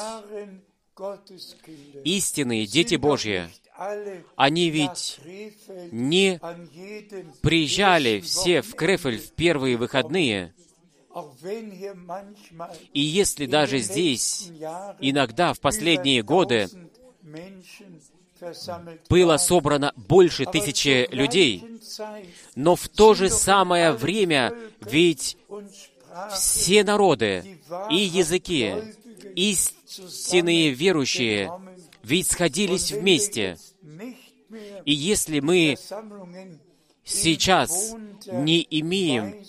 [2.04, 3.50] истинные дети Божьи,
[4.36, 5.20] они ведь
[5.92, 6.40] не
[7.42, 10.54] приезжали все в Крефель в первые выходные,
[12.94, 14.52] и если даже здесь
[15.00, 16.68] иногда в последние годы
[19.10, 21.64] было собрано больше тысячи людей,
[22.56, 25.38] но в то же самое время ведь
[26.32, 28.76] все народы и языки,
[29.88, 31.52] истинные верующие
[32.04, 33.58] ведь сходились вместе.
[34.86, 35.76] И если мы
[37.04, 37.96] сейчас
[38.28, 39.44] не имеем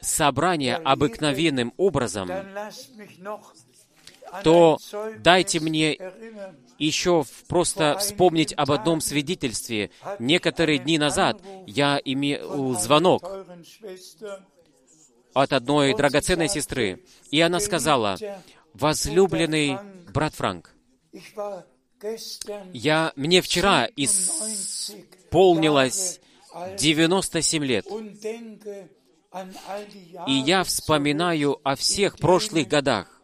[0.00, 2.30] собрания обыкновенным образом,
[4.44, 4.78] то
[5.18, 5.98] дайте мне
[6.78, 9.90] еще просто вспомнить об одном свидетельстве.
[10.18, 13.30] Некоторые дни назад я имел звонок
[15.34, 18.16] от одной драгоценной сестры, и она сказала,
[18.74, 19.78] «Возлюбленный
[20.12, 20.74] брат Франк,
[22.72, 26.20] я, мне вчера исполнилось
[26.78, 27.84] 97 лет,
[30.26, 33.20] и я вспоминаю о всех прошлых годах,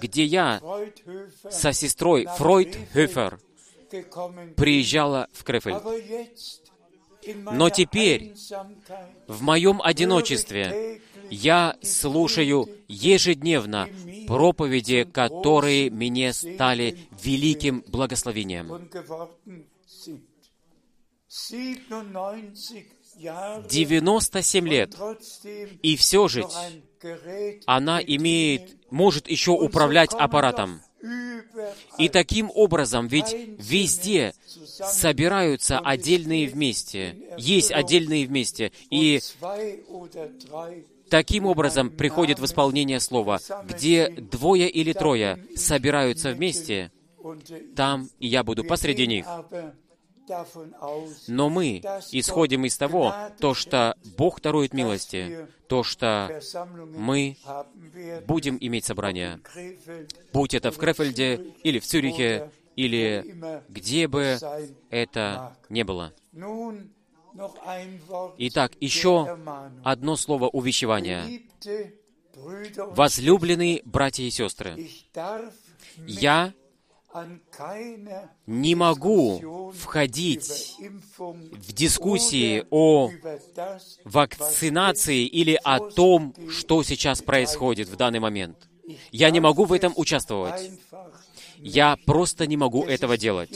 [0.00, 0.62] где я
[1.50, 3.40] со сестрой Фройдхöфер
[4.56, 5.74] приезжала в Крефель.
[7.26, 8.34] Но теперь,
[9.26, 11.00] в моем одиночестве,
[11.30, 13.88] я слушаю ежедневно
[14.26, 18.88] проповеди, которые мне стали великим благословением.
[23.68, 24.94] 97 лет.
[25.82, 26.44] И все же
[27.66, 30.80] она имеет, может еще управлять аппаратом.
[31.98, 34.34] И таким образом, ведь везде
[34.66, 39.20] собираются отдельные вместе, есть отдельные вместе, и
[41.10, 42.44] Таким образом приходит в
[43.00, 46.92] слова, где двое или трое собираются вместе,
[47.74, 49.26] там я буду посреди них.
[51.26, 51.80] Но мы
[52.12, 56.40] исходим из того, то, что Бог дарует милости, то, что
[56.96, 57.36] мы
[58.26, 59.40] будем иметь собрание,
[60.32, 63.24] будь это в Крефельде или в Цюрихе, или
[63.68, 64.38] где бы
[64.88, 66.12] это ни было.
[68.38, 69.36] Итак, еще
[69.82, 71.24] одно слово увещевания.
[72.94, 74.88] Возлюбленные братья и сестры,
[76.06, 76.54] я
[78.46, 83.10] не могу входить в дискуссии о
[84.04, 88.68] вакцинации или о том, что сейчас происходит в данный момент.
[89.10, 90.70] Я не могу в этом участвовать.
[91.58, 93.50] Я просто не могу этого делать.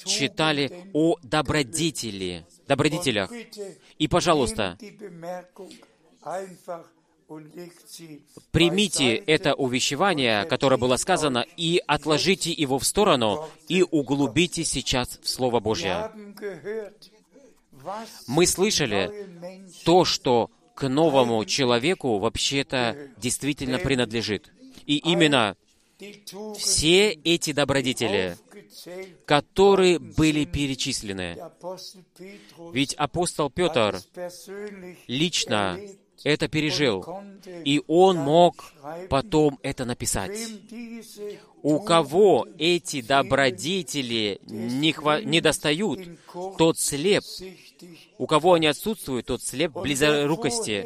[0.03, 3.31] читали о добродетели, добродетелях.
[3.97, 4.77] И, пожалуйста,
[8.51, 15.29] примите это увещевание, которое было сказано, и отложите его в сторону, и углубите сейчас в
[15.29, 16.11] Слово Божье.
[18.27, 19.29] Мы слышали
[19.85, 24.49] то, что к новому человеку вообще-то действительно принадлежит.
[24.85, 25.57] И именно
[26.57, 28.37] все эти добродетели,
[29.25, 31.37] которые были перечислены.
[32.71, 33.99] Ведь апостол Петр
[35.07, 35.77] лично
[36.23, 37.05] это пережил,
[37.65, 38.73] и он мог
[39.09, 40.37] потом это написать.
[41.61, 45.99] У кого эти добродетели не, хва- не достают,
[46.57, 47.23] тот слеп.
[48.17, 50.85] У кого они отсутствуют, тот слеп близорукости.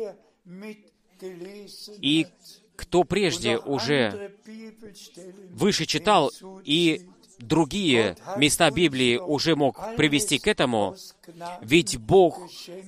[2.02, 2.28] И
[2.76, 4.36] кто прежде уже
[5.52, 6.32] выше читал
[6.66, 7.08] и
[7.48, 10.96] другие места Библии уже мог привести к этому,
[11.62, 12.39] ведь Бог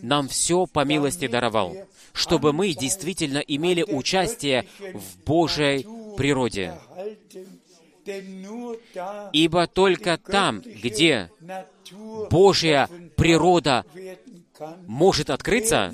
[0.01, 1.75] нам все по милости даровал,
[2.13, 5.85] чтобы мы действительно имели участие в Божьей
[6.17, 6.73] природе.
[9.33, 11.31] Ибо только там, где
[12.29, 13.85] Божья природа
[14.85, 15.93] может открыться,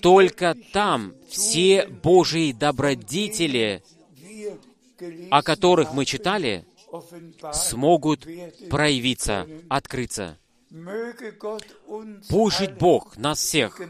[0.00, 3.82] только там все Божьи добродетели,
[5.30, 6.64] о которых мы читали,
[7.52, 8.26] смогут
[8.70, 10.38] проявиться, открыться.
[12.28, 13.80] Пусть Бог нас всех,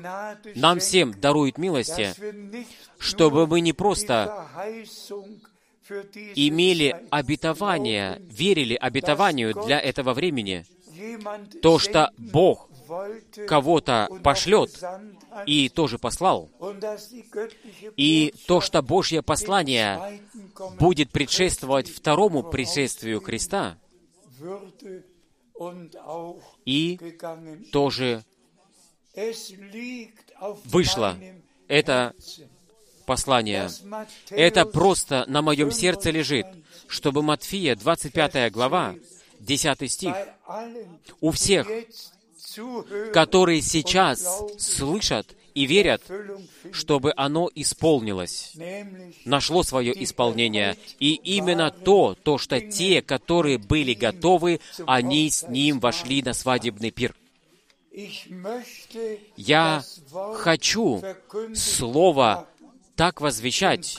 [0.57, 2.13] нам всем дарует милости,
[2.99, 4.49] чтобы мы не просто
[6.35, 10.65] имели обетование, верили обетованию для этого времени,
[11.61, 12.69] то, что Бог
[13.47, 14.83] кого-то пошлет
[15.47, 16.51] и тоже послал,
[17.97, 20.21] и то, что Божье послание
[20.79, 23.79] будет предшествовать второму пришествию Христа,
[26.65, 26.99] и
[27.73, 28.25] тоже
[30.65, 31.17] вышло
[31.69, 32.15] это
[33.07, 33.71] послание.
[34.31, 36.47] Это просто на моем сердце лежит,
[36.87, 38.95] чтобы Матфия, 25 глава,
[39.41, 40.15] 10 стих,
[41.21, 41.69] у всех,
[43.13, 46.03] которые сейчас слышат и верят,
[46.73, 48.57] чтобы оно исполнилось,
[49.25, 50.77] нашло свое исполнение.
[50.99, 56.91] И именно то, то, что те, которые были готовы, они с ним вошли на свадебный
[56.91, 57.15] пир.
[59.37, 59.83] Я
[60.35, 61.03] хочу
[61.55, 62.49] Слово
[62.97, 63.99] так возвещать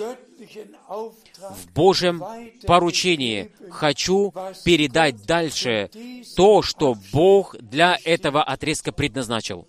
[1.38, 2.24] в Божьем
[2.66, 3.52] поручении.
[3.70, 5.90] Хочу передать дальше
[6.36, 9.68] то, что Бог для этого отрезка предназначил.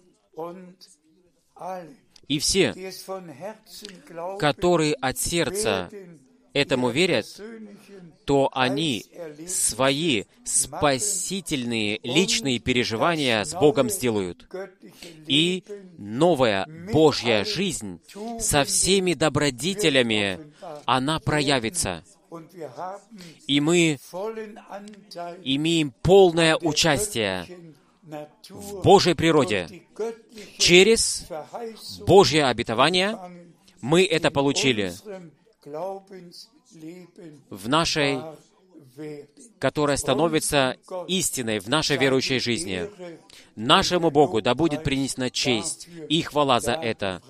[2.28, 2.74] И все,
[4.38, 5.90] которые от сердца
[6.54, 7.26] этому верят,
[8.24, 9.04] то они
[9.46, 14.48] свои спасительные личные переживания с Богом сделают.
[15.26, 15.64] И
[15.98, 18.00] новая Божья жизнь
[18.38, 20.52] со всеми добродетелями,
[20.86, 22.04] она проявится.
[23.46, 23.98] И мы
[25.42, 27.46] имеем полное участие
[28.48, 29.86] в Божьей природе.
[30.58, 31.26] Через
[32.06, 33.18] Божье обетование
[33.80, 34.92] мы это получили
[37.50, 38.20] в нашей,
[39.58, 40.76] которая становится
[41.06, 42.90] истиной в нашей верующей жизни.
[43.56, 47.22] Нашему Богу да будет принесена честь и хвала за это.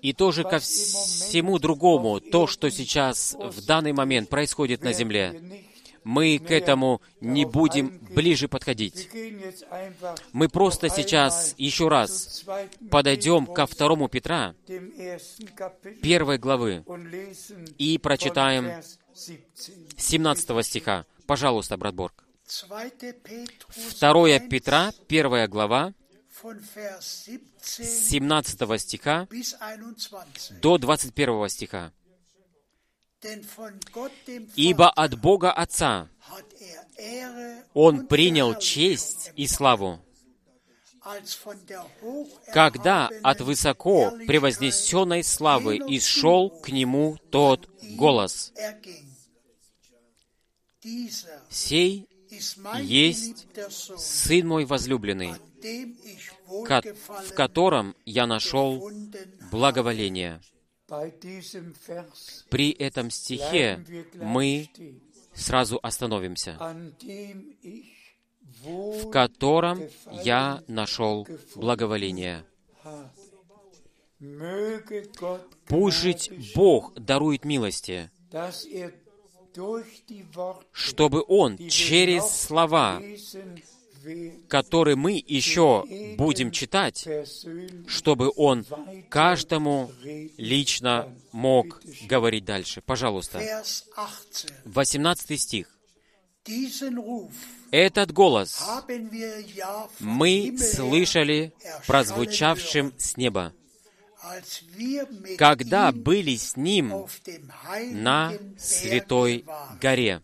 [0.00, 5.64] И тоже ко всему другому, то, что сейчас в данный момент происходит на земле,
[6.04, 9.08] мы к этому не будем ближе подходить.
[10.32, 12.44] Мы просто сейчас еще раз
[12.90, 14.54] подойдем ко второму Петра,
[16.02, 16.84] первой главы,
[17.78, 18.82] и прочитаем
[19.96, 21.06] 17 стиха.
[21.26, 22.24] Пожалуйста, брат Борг.
[24.00, 25.94] 2 Петра, первая глава,
[27.62, 29.28] 17 стиха
[30.60, 31.92] до 21 стиха.
[34.56, 36.08] Ибо от Бога Отца
[37.72, 40.04] Он принял честь и славу,
[42.52, 48.52] когда от высоко превознесенной славы исшел к Нему тот голос.
[51.50, 52.08] «Сей
[52.82, 53.46] есть
[53.96, 55.34] Сын мой возлюбленный,
[56.48, 58.90] в котором я нашел
[59.50, 60.40] благоволение».
[62.50, 63.84] При этом стихе
[64.14, 64.68] мы
[65.34, 66.58] сразу остановимся.
[68.62, 69.82] в котором
[70.22, 72.44] я нашел благоволение.
[75.66, 78.10] Пусть Бог дарует милости,
[80.72, 83.02] чтобы Он через слова,
[84.48, 85.84] которые мы еще
[86.16, 87.06] будем читать,
[87.86, 88.64] чтобы Он
[89.08, 89.90] каждому
[90.36, 92.80] лично мог говорить дальше.
[92.82, 93.40] Пожалуйста.
[94.64, 95.70] 18 стих.
[97.70, 98.62] Этот голос
[99.98, 101.52] мы слышали
[101.86, 103.52] прозвучавшим с неба,
[105.38, 107.06] когда были с Ним
[107.92, 109.44] на Святой
[109.80, 110.22] горе.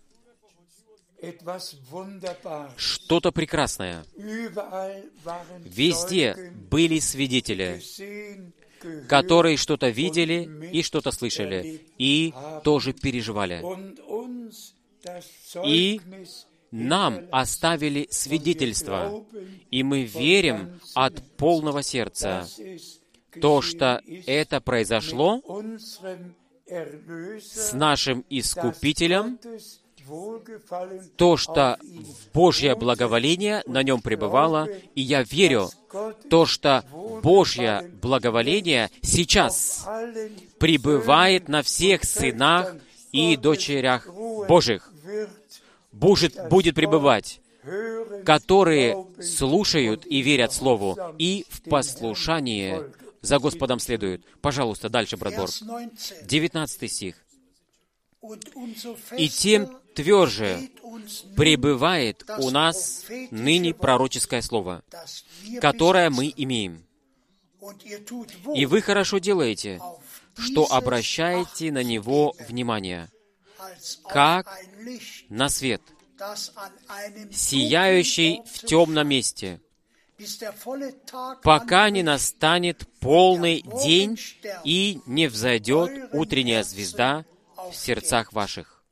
[2.77, 4.05] Что-то прекрасное.
[5.65, 7.83] Везде были свидетели,
[9.09, 12.33] которые что-то видели и что-то слышали, и
[12.65, 13.63] тоже переживали.
[15.65, 16.01] И
[16.71, 19.25] нам оставили свидетельство,
[19.71, 22.47] и мы верим от полного сердца,
[23.41, 25.43] то, что это произошло
[26.67, 29.39] с нашим Искупителем,
[31.17, 31.79] то, что
[32.33, 35.71] Божье благоволение на нем пребывало, и я верю,
[36.29, 36.85] то, что
[37.23, 39.87] Божье благоволение сейчас
[40.59, 42.75] пребывает на всех сынах
[43.13, 44.09] и дочерях
[44.49, 44.93] Божьих,
[45.93, 47.41] будет, будет пребывать,
[48.25, 52.83] которые слушают и верят Слову, и в послушании
[53.21, 54.25] за Господом следуют.
[54.41, 55.51] Пожалуйста, дальше, брат Борг.
[56.23, 57.17] 19 стих.
[59.17, 60.71] «И тем тверже
[61.37, 64.83] пребывает у нас ныне пророческое слово,
[65.61, 66.85] которое мы имеем.
[68.55, 69.81] И вы хорошо делаете,
[70.37, 73.11] что обращаете на него внимание,
[74.05, 74.47] как
[75.29, 75.83] на свет,
[77.33, 79.61] сияющий в темном месте,
[81.43, 84.19] пока не настанет полный день
[84.65, 87.25] и не взойдет утренняя звезда
[87.71, 88.85] в сердцах ваших.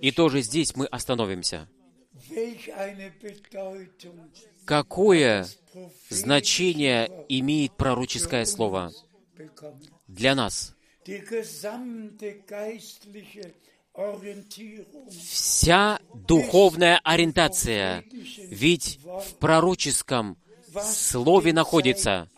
[0.00, 1.68] И тоже здесь мы остановимся.
[4.64, 5.46] Какое
[6.08, 8.92] значение имеет пророческое слово
[10.06, 10.74] для нас?
[15.20, 18.04] Вся духовная ориентация,
[18.38, 20.38] ведь в пророческом
[20.82, 22.28] слове находится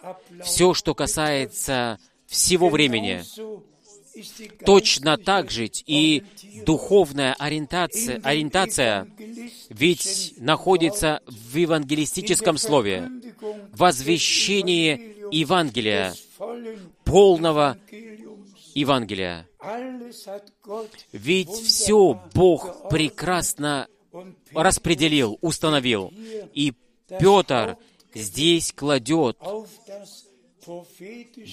[0.43, 3.23] все, что касается всего времени.
[4.65, 6.23] Точно так же и
[6.65, 9.09] духовная ориентация, ориентация
[9.69, 13.11] ведь находится в евангелистическом слове,
[13.73, 16.15] возвещении Евангелия,
[17.05, 17.79] полного
[18.75, 19.49] Евангелия.
[21.13, 23.89] Ведь все Бог прекрасно
[24.55, 26.13] распределил, установил.
[26.55, 26.75] И
[27.09, 27.77] Петр
[28.15, 29.39] здесь кладет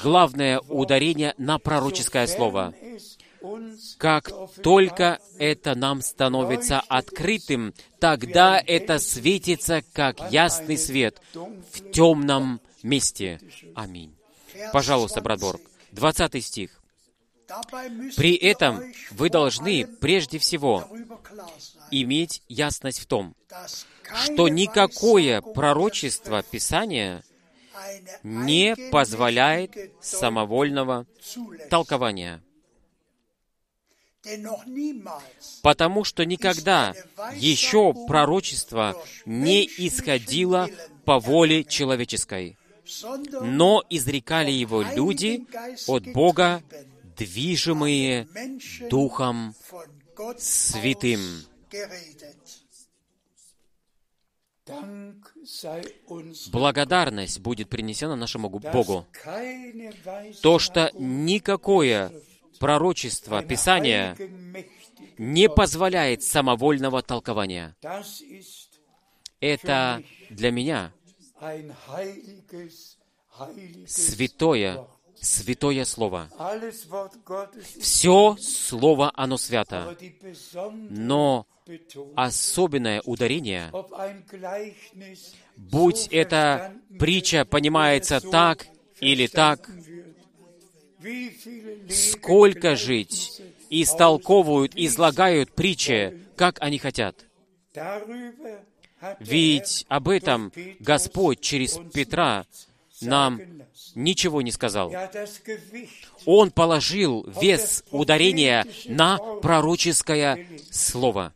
[0.01, 2.73] главное ударение на пророческое слово.
[3.97, 13.39] Как только это нам становится открытым, тогда это светится, как ясный свет в темном месте.
[13.75, 14.15] Аминь.
[14.71, 15.61] Пожалуйста, брат Борг.
[15.91, 16.79] 20 стих.
[18.15, 20.87] При этом вы должны прежде всего
[21.91, 23.35] иметь ясность в том,
[24.23, 27.23] что никакое пророчество Писания
[28.23, 31.05] не позволяет самовольного
[31.69, 32.41] толкования.
[35.61, 36.93] Потому что никогда
[37.35, 40.69] еще пророчество не исходило
[41.03, 42.57] по воле человеческой,
[43.41, 45.45] но изрекали его люди
[45.87, 46.63] от Бога,
[47.17, 48.27] движимые
[48.89, 49.55] Духом
[50.37, 51.19] Святым.
[56.51, 59.05] Благодарность будет принесена нашему Богу.
[60.41, 62.11] То, что никакое
[62.59, 64.15] пророчество Писания
[65.17, 67.75] не позволяет самовольного толкования.
[69.41, 70.93] Это для меня
[73.85, 74.87] святое,
[75.23, 76.29] святое Слово.
[77.79, 79.97] Все Слово, оно свято.
[80.89, 81.47] Но
[82.15, 83.71] особенное ударение,
[85.55, 88.67] будь эта притча понимается так
[88.99, 89.69] или так,
[91.89, 97.25] сколько жить истолковывают, излагают притчи, как они хотят.
[99.19, 102.45] Ведь об этом Господь через Петра
[103.01, 103.41] нам
[103.95, 104.93] ничего не сказал.
[106.25, 111.33] Он положил вес ударения на пророческое слово.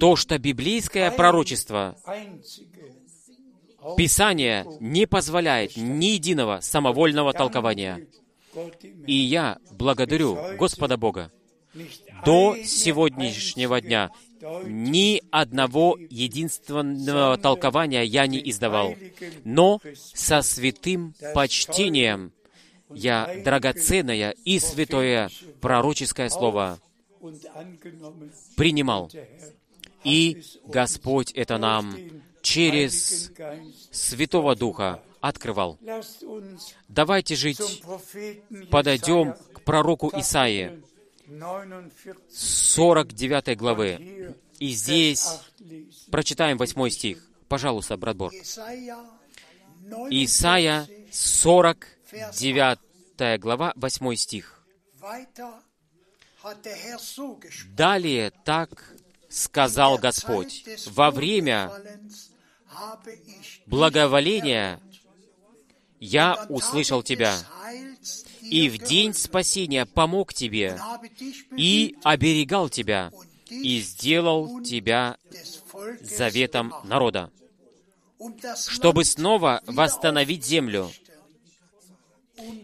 [0.00, 1.96] то, что библейское пророчество,
[3.96, 8.06] Писание не позволяет ни единого самовольного толкования.
[9.06, 11.32] И я благодарю Господа Бога.
[12.24, 14.10] До сегодняшнего дня
[14.64, 18.94] ни одного единственного толкования я не издавал,
[19.44, 22.32] но со святым почтением
[22.90, 25.30] я драгоценное и святое
[25.60, 26.78] пророческое слово
[28.56, 29.10] принимал.
[30.04, 31.94] И Господь это нам
[32.42, 33.30] через
[33.90, 35.78] Святого Духа открывал.
[36.88, 37.82] Давайте жить,
[38.70, 40.82] подойдем к пророку Исаии,
[41.30, 44.34] 49 главы.
[44.58, 45.26] И здесь
[46.10, 47.24] прочитаем 8 стих.
[47.48, 48.32] Пожалуйста, брат Бор.
[50.10, 54.62] Исайя 49 глава, 8 стих.
[57.76, 58.92] Далее так
[59.28, 61.70] сказал Господь, во время
[63.66, 64.80] благоволения
[66.00, 67.36] я услышал тебя,
[68.42, 70.80] и в день спасения помог тебе,
[71.56, 73.12] и оберегал тебя,
[73.48, 75.16] и сделал тебя
[76.00, 77.30] заветом народа,
[78.68, 80.90] чтобы снова восстановить землю,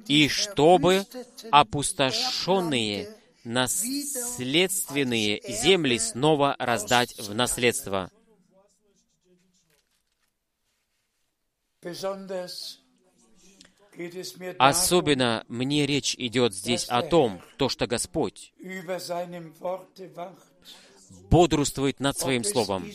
[0.06, 1.06] и чтобы
[1.50, 3.14] опустошенные
[3.44, 8.10] наследственные земли снова раздать в наследство.
[14.58, 18.52] Особенно мне речь идет здесь о том, то, что Господь
[21.30, 22.90] бодрствует над Своим Словом.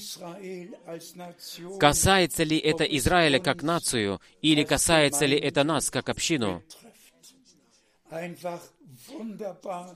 [1.80, 6.64] Касается ли это Израиля как нацию, или касается ли это нас как общину?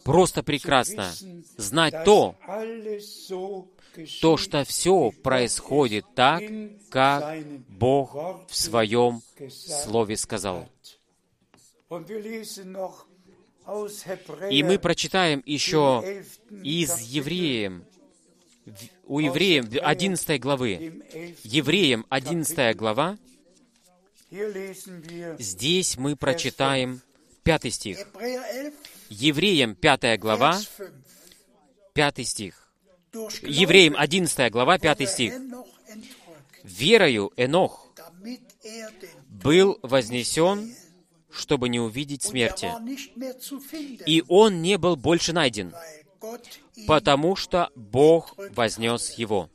[0.04, 1.12] Просто прекрасно
[1.58, 2.36] знать то,
[4.22, 6.44] то, что все происходит так,
[6.90, 7.38] как
[7.68, 10.70] Бог в Своем Слове сказал.
[14.50, 16.24] И мы прочитаем еще
[16.64, 17.86] из Евреям,
[19.06, 21.04] у Евреям 11 главы.
[21.44, 23.18] Евреям 11 глава.
[25.38, 27.02] Здесь мы прочитаем
[27.44, 28.08] 5 стих.
[29.10, 30.60] Евреям 5 глава,
[31.94, 32.68] 5 стих.
[33.44, 35.34] Евреям 11 глава, 5 стих.
[36.64, 37.94] «Верою Энох
[39.30, 40.76] был вознесен,
[41.36, 42.72] чтобы не увидеть смерти.
[44.06, 45.74] И он не был больше найден,
[46.88, 49.50] потому что Бог вознес его.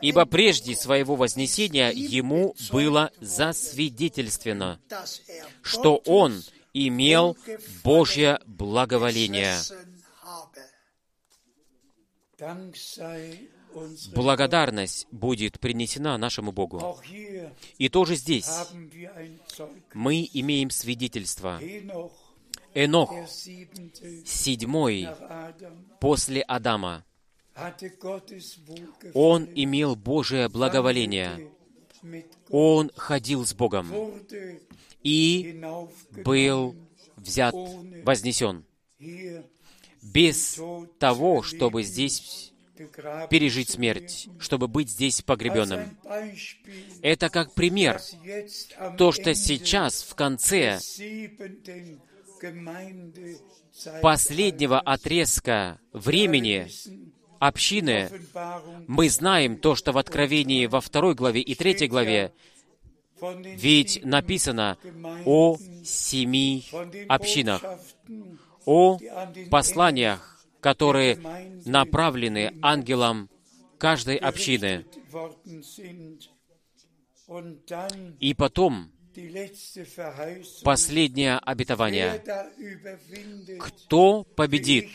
[0.00, 4.80] Ибо прежде своего вознесения ему было засвидетельствовано,
[5.62, 6.42] что он
[6.72, 7.36] имел
[7.84, 9.56] Божье благоволение.
[14.14, 16.98] Благодарность будет принесена нашему Богу.
[17.78, 18.48] И тоже здесь
[19.92, 21.60] мы имеем свидетельство.
[22.74, 23.10] Энох,
[24.24, 25.08] седьмой
[26.00, 27.04] после Адама,
[29.14, 31.50] он имел Божие благоволение.
[32.50, 33.90] Он ходил с Богом
[35.02, 35.62] и
[36.24, 36.76] был
[37.16, 37.54] взят,
[38.04, 38.64] вознесен.
[40.02, 40.60] Без
[40.98, 42.52] того, чтобы здесь
[43.30, 45.96] пережить смерть, чтобы быть здесь погребенным.
[47.02, 48.00] Это как пример.
[48.98, 50.78] То, что сейчас, в конце
[54.02, 56.68] последнего отрезка времени
[57.38, 58.10] общины,
[58.86, 62.32] мы знаем то, что в Откровении во второй главе и третьей главе,
[63.20, 64.78] ведь написано
[65.24, 66.66] о семи
[67.08, 67.62] общинах,
[68.64, 68.98] о
[69.50, 70.35] посланиях,
[70.66, 71.16] которые
[71.64, 73.30] направлены ангелам
[73.78, 74.84] каждой общины.
[78.18, 78.90] И потом
[80.64, 82.20] последнее обетование.
[83.60, 84.88] Кто победит?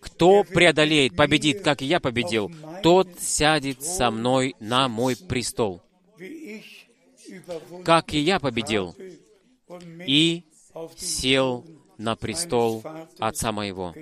[0.00, 2.50] Кто преодолеет, победит, как я победил,
[2.82, 5.80] тот сядет со мной на мой престол.
[7.84, 8.96] Как и я победил,
[10.04, 10.44] и
[10.96, 11.64] сел
[12.04, 12.84] на престол
[13.18, 13.94] Отца моего.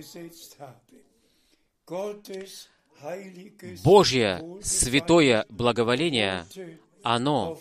[3.84, 6.46] Божье святое благоволение,
[7.02, 7.58] оно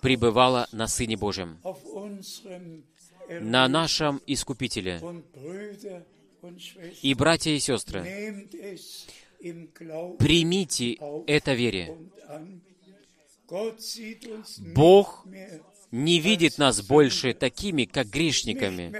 [0.00, 1.58] пребывало на Сыне Божьем,
[3.28, 5.00] на нашем Искупителе.
[7.02, 8.48] И, братья и сестры,
[10.18, 11.96] примите это вере.
[14.74, 15.26] Бог
[15.92, 18.92] не видит нас больше такими, как грешниками,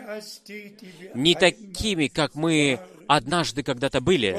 [1.15, 2.79] не такими, как мы
[3.09, 4.37] однажды когда-то были.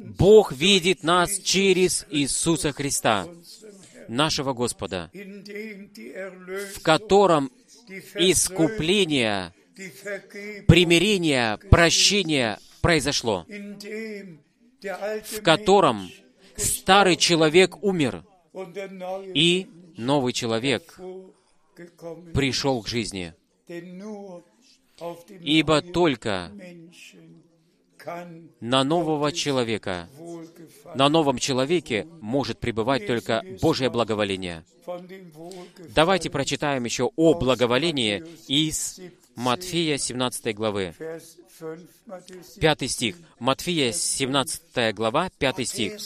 [0.00, 3.26] Бог видит нас через Иисуса Христа,
[4.06, 7.50] нашего Господа, в котором
[8.14, 9.52] искупление,
[10.66, 13.44] примирение, прощение произошло,
[14.80, 16.08] в котором
[16.56, 18.22] старый человек умер,
[19.34, 20.98] и новый человек
[22.34, 23.34] пришел к жизни.
[25.40, 26.50] Ибо только
[28.60, 30.08] на нового человека,
[30.94, 34.64] на новом человеке может пребывать только Божье благоволение.
[35.94, 39.00] Давайте прочитаем еще о благоволении из
[39.34, 40.94] Матфея 17 главы.
[42.60, 43.16] Пятый стих.
[43.38, 45.98] Матфея 17 глава, пятый стих.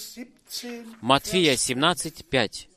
[1.00, 2.68] Матфея 17, 5.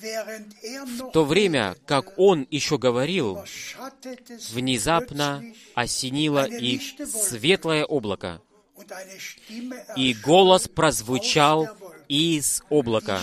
[0.00, 3.44] В то время, как он еще говорил,
[4.50, 5.44] внезапно
[5.74, 8.40] осенило их светлое облако,
[9.96, 11.68] и голос прозвучал
[12.08, 13.20] из облака,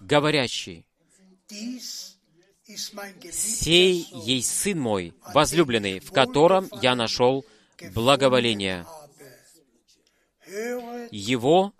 [0.00, 0.86] говорящий,
[3.32, 7.44] «Сей есть Сын мой, возлюбленный, в котором я нашел
[7.94, 8.86] благоволение.
[11.10, 11.72] Его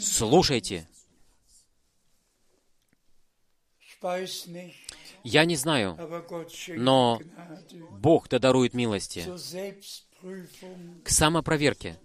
[0.00, 0.86] слушайте».
[5.22, 5.98] Я не знаю,
[6.68, 7.20] но
[7.90, 9.24] Бог да дарует милости.
[11.02, 11.98] К самопроверке.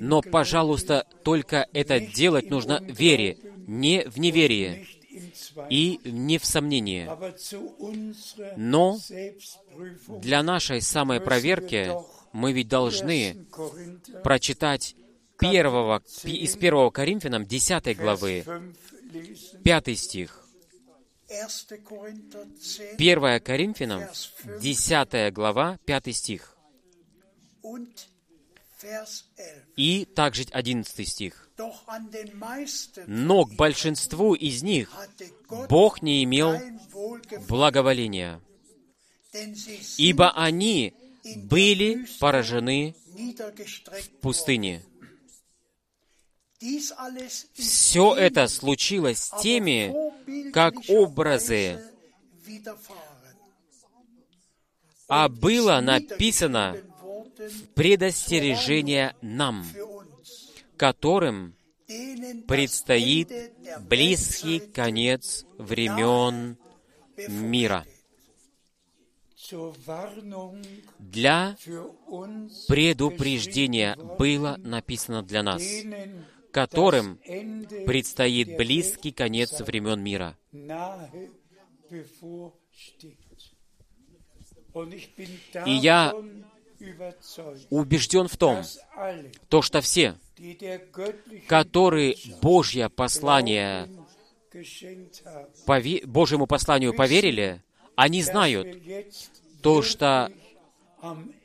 [0.00, 4.86] Но, пожалуйста, только это делать нужно в вере, не в неверии
[5.70, 7.08] и не в сомнении.
[8.56, 8.98] Но
[10.20, 11.90] для нашей самой проверки
[12.32, 13.46] мы ведь должны
[14.22, 14.94] прочитать
[15.38, 18.44] первого, из первого Коринфянам 10 главы,
[19.64, 20.45] 5 стих.
[21.28, 24.04] 1 Коринфянам,
[24.60, 26.56] 10 глава, 5 стих.
[29.76, 31.48] И также 11 стих.
[33.06, 34.92] Но к большинству из них
[35.68, 36.60] Бог не имел
[37.48, 38.40] благоволения,
[39.96, 40.94] ибо они
[41.36, 44.82] были поражены в пустыне.
[47.54, 49.94] Все это случилось с теми,
[50.52, 51.80] как образы,
[55.08, 56.76] а было написано
[57.74, 59.64] предостережение нам,
[60.76, 61.54] которым
[62.48, 63.30] предстоит
[63.88, 66.56] близкий конец времен
[67.28, 67.86] мира.
[70.98, 71.56] Для
[72.66, 75.62] предупреждения было написано для нас,
[76.56, 77.18] которым
[77.84, 80.38] предстоит близкий конец времен мира.
[85.66, 86.14] И я
[87.68, 88.62] убежден в том,
[89.50, 90.14] то, что все,
[91.46, 93.86] которые Божье послание,
[96.06, 97.62] Божьему посланию поверили,
[97.96, 98.82] они знают
[99.60, 100.32] то, что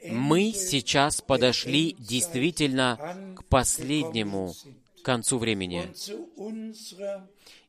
[0.08, 4.54] мы сейчас подошли действительно к последнему
[5.02, 5.92] концу времени.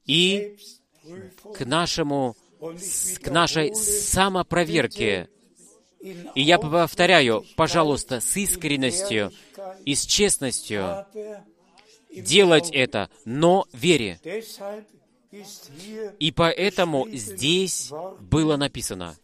[0.06, 0.56] И
[1.54, 2.36] к нашему,
[3.22, 5.28] к нашей самопроверке.
[6.34, 9.32] И я повторяю, пожалуйста, с искренностью
[9.84, 11.06] и с честностью
[12.10, 14.20] делать это, но вере.
[16.18, 19.16] И поэтому здесь было написано,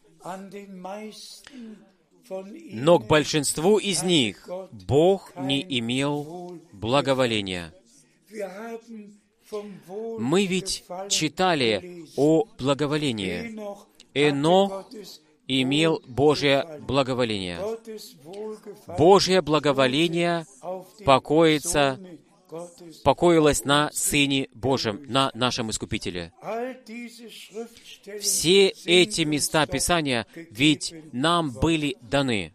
[2.73, 7.73] но к большинству из них Бог не имел благоволения.
[10.19, 13.59] Мы ведь читали о благоволении.
[14.15, 14.85] Эно
[15.47, 17.59] имел Божье благоволение.
[18.99, 20.45] Божье благоволение
[21.05, 21.99] покоится,
[23.05, 26.33] покоилось на Сыне Божьем, на нашем Искупителе.
[28.21, 32.53] Все эти места Писания ведь нам были даны.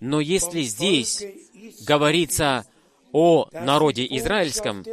[0.00, 1.24] Но если здесь
[1.86, 2.66] говорится
[3.14, 4.84] о народе израильском,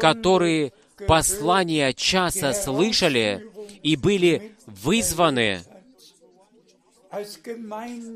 [0.00, 0.72] которые
[1.08, 3.50] послания часа слышали
[3.82, 5.60] и были вызваны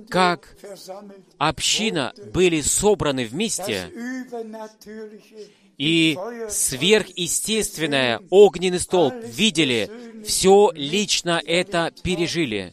[0.09, 0.57] как
[1.39, 3.93] община были собраны вместе,
[5.77, 9.91] и сверхъестественное огненный столб видели,
[10.25, 12.73] все лично это пережили.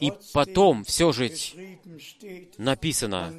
[0.00, 1.30] И потом все же
[2.58, 3.32] написано,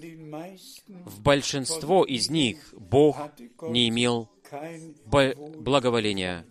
[1.05, 3.17] в большинство из них Бог
[3.61, 4.29] не имел
[5.59, 6.45] благоволения.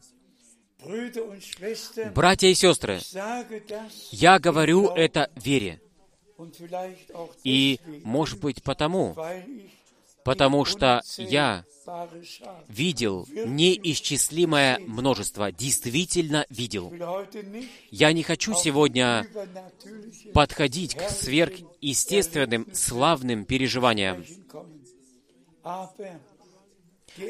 [2.15, 3.01] Братья и сестры,
[4.11, 5.81] я говорю это вере.
[7.45, 9.15] И, может быть, потому,
[10.31, 11.65] потому что я
[12.69, 16.95] видел неисчислимое множество, действительно видел.
[17.91, 19.27] Я не хочу сегодня
[20.33, 24.25] подходить к сверхъестественным, славным переживаниям.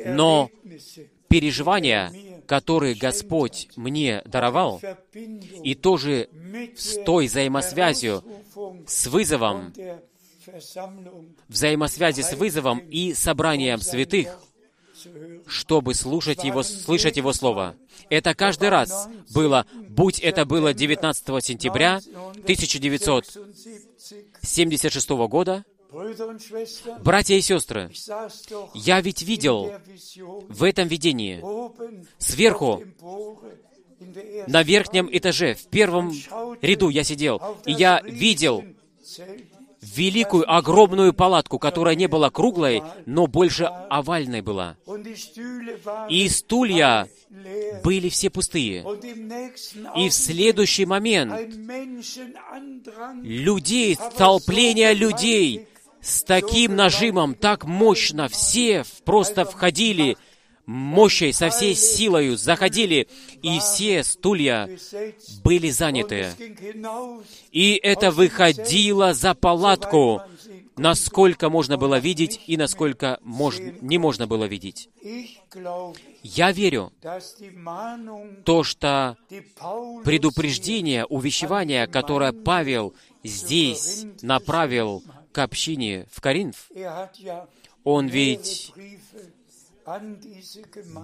[0.05, 0.51] Но
[1.29, 2.13] переживания,
[2.47, 4.83] которые Господь мне даровал,
[5.65, 6.29] и тоже
[6.77, 8.23] с той взаимосвязью,
[8.87, 9.73] с вызовом,
[11.49, 14.39] взаимосвязи с вызовом и собранием святых,
[15.47, 17.75] чтобы слушать его, слышать Его Слово.
[18.09, 22.01] Это каждый раз было, будь это было 19 сентября
[22.43, 25.65] 1976 года,
[27.03, 27.91] Братья и сестры,
[28.75, 29.73] я ведь видел
[30.49, 31.43] в этом видении
[32.19, 32.85] сверху,
[34.47, 36.13] на верхнем этаже, в первом
[36.63, 38.65] ряду я сидел, и я видел
[39.83, 44.77] великую, огромную палатку, которая не была круглой, но больше овальной была.
[46.09, 47.09] И стулья
[47.83, 48.85] были все пустые.
[49.97, 51.33] И в следующий момент
[53.23, 55.67] людей, толпление людей
[56.01, 60.17] с таким нажимом, так мощно, все просто входили
[60.67, 63.09] мощей, со всей силою заходили,
[63.43, 64.69] и все стулья
[65.43, 66.29] были заняты.
[67.51, 70.23] И это выходило за палатку,
[70.77, 73.57] насколько можно было видеть и насколько мож...
[73.59, 74.89] не можно было видеть.
[76.23, 76.93] Я верю,
[78.45, 79.17] то, что
[80.05, 85.03] предупреждение, увещевание, которое Павел здесь направил
[85.33, 86.71] к общине в Коринф,
[87.85, 88.73] он ведь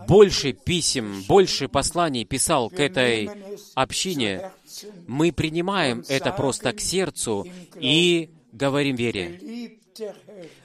[0.06, 3.30] больше писем, больше посланий писал к этой
[3.74, 4.52] общине,
[5.06, 7.46] мы принимаем это просто к сердцу
[7.78, 9.78] и говорим вере.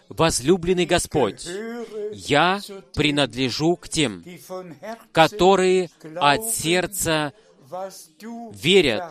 [0.09, 1.47] Возлюбленный Господь,
[2.11, 2.59] я
[2.93, 4.23] принадлежу к тем,
[5.13, 7.33] которые от сердца
[8.53, 9.03] верят,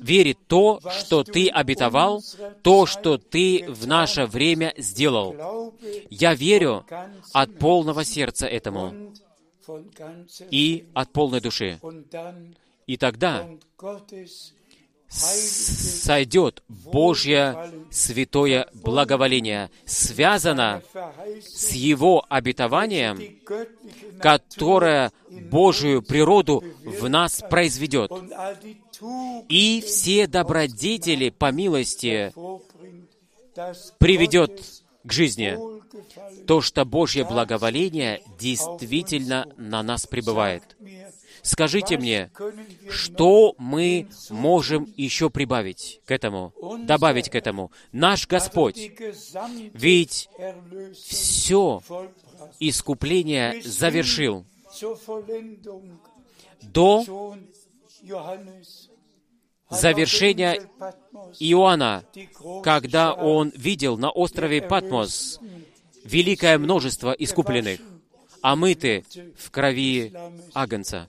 [0.00, 2.22] верит то, что Ты обетовал,
[2.62, 5.74] то, что Ты в наше время сделал.
[6.10, 6.84] Я верю
[7.32, 9.12] от полного сердца этому
[10.50, 11.78] и от полной души.
[12.86, 13.46] И тогда
[15.08, 17.56] сойдет Божье
[17.90, 20.82] святое благоволение, связано
[21.42, 23.18] с Его обетованием,
[24.20, 25.12] которое
[25.50, 28.10] Божию природу в нас произведет.
[29.48, 32.32] И все добродетели по милости
[33.98, 34.62] приведет
[35.04, 35.58] к жизни.
[36.46, 40.76] То, что Божье благоволение действительно на нас пребывает.
[41.42, 42.30] Скажите мне,
[42.90, 46.52] что мы можем еще прибавить к этому,
[46.84, 47.72] добавить к этому?
[47.92, 48.92] Наш Господь,
[49.74, 50.28] ведь
[50.94, 51.82] все
[52.60, 54.44] искупление завершил
[56.62, 57.36] до
[59.70, 60.60] завершения
[61.38, 62.04] Иоанна,
[62.62, 65.40] когда он видел на острове Патмос
[66.04, 67.80] великое множество искупленных,
[68.40, 69.04] омыты
[69.36, 70.12] в крови
[70.54, 71.08] Агнца.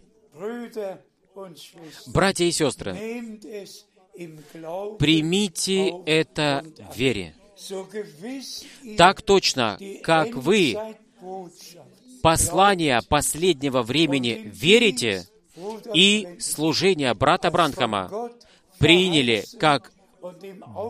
[2.07, 2.93] Братья и сестры,
[4.97, 7.35] примите это в вере.
[8.97, 10.77] Так точно, как вы
[12.21, 15.25] послание последнего времени верите
[15.93, 18.31] и служение брата Бранхама
[18.77, 19.91] приняли как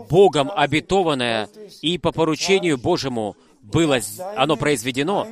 [0.09, 1.49] Богом обетованное
[1.81, 3.99] и по поручению Божьему было
[4.35, 5.27] оно произведено,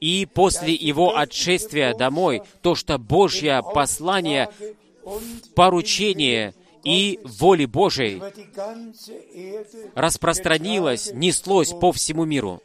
[0.00, 4.50] и после его отшествия домой, то, что Божье послание
[5.54, 6.54] поручение
[6.84, 8.20] и воли Божией
[9.94, 12.62] распространилось, неслось по всему миру.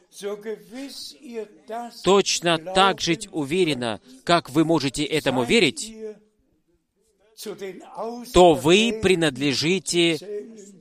[2.03, 5.93] Точно так же уверенно, как вы можете этому верить,
[8.33, 10.17] то вы принадлежите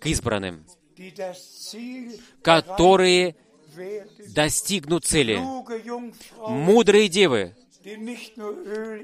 [0.00, 0.66] к избранным,
[2.42, 3.36] которые
[4.28, 5.40] достигнут цели.
[6.48, 7.54] Мудрые девы,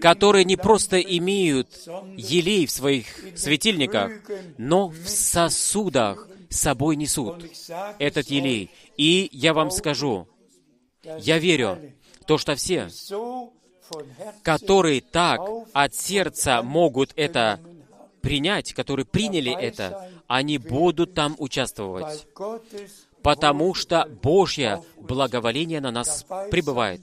[0.00, 1.68] которые не просто имеют
[2.16, 3.06] елей в своих
[3.36, 4.12] светильниках,
[4.58, 7.44] но в сосудах с собой несут
[7.98, 8.70] этот елей.
[8.96, 10.28] И я вам скажу,
[11.18, 11.78] я верю,
[12.26, 12.88] то, что все,
[14.42, 15.40] которые так
[15.72, 17.60] от сердца могут это
[18.22, 22.26] принять, которые приняли это, они будут там участвовать
[23.24, 27.00] потому что Божье благоволение на нас пребывает.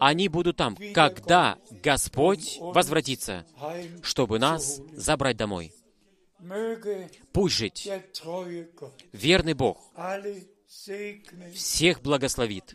[0.00, 3.46] Они будут там, когда Господь возвратится,
[4.02, 5.72] чтобы нас забрать домой.
[7.32, 7.88] Пусть жить
[9.12, 9.78] верный Бог
[11.54, 12.74] всех благословит.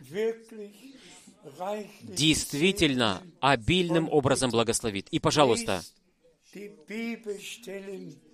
[2.00, 5.08] Действительно, обильным образом благословит.
[5.10, 5.82] И, пожалуйста,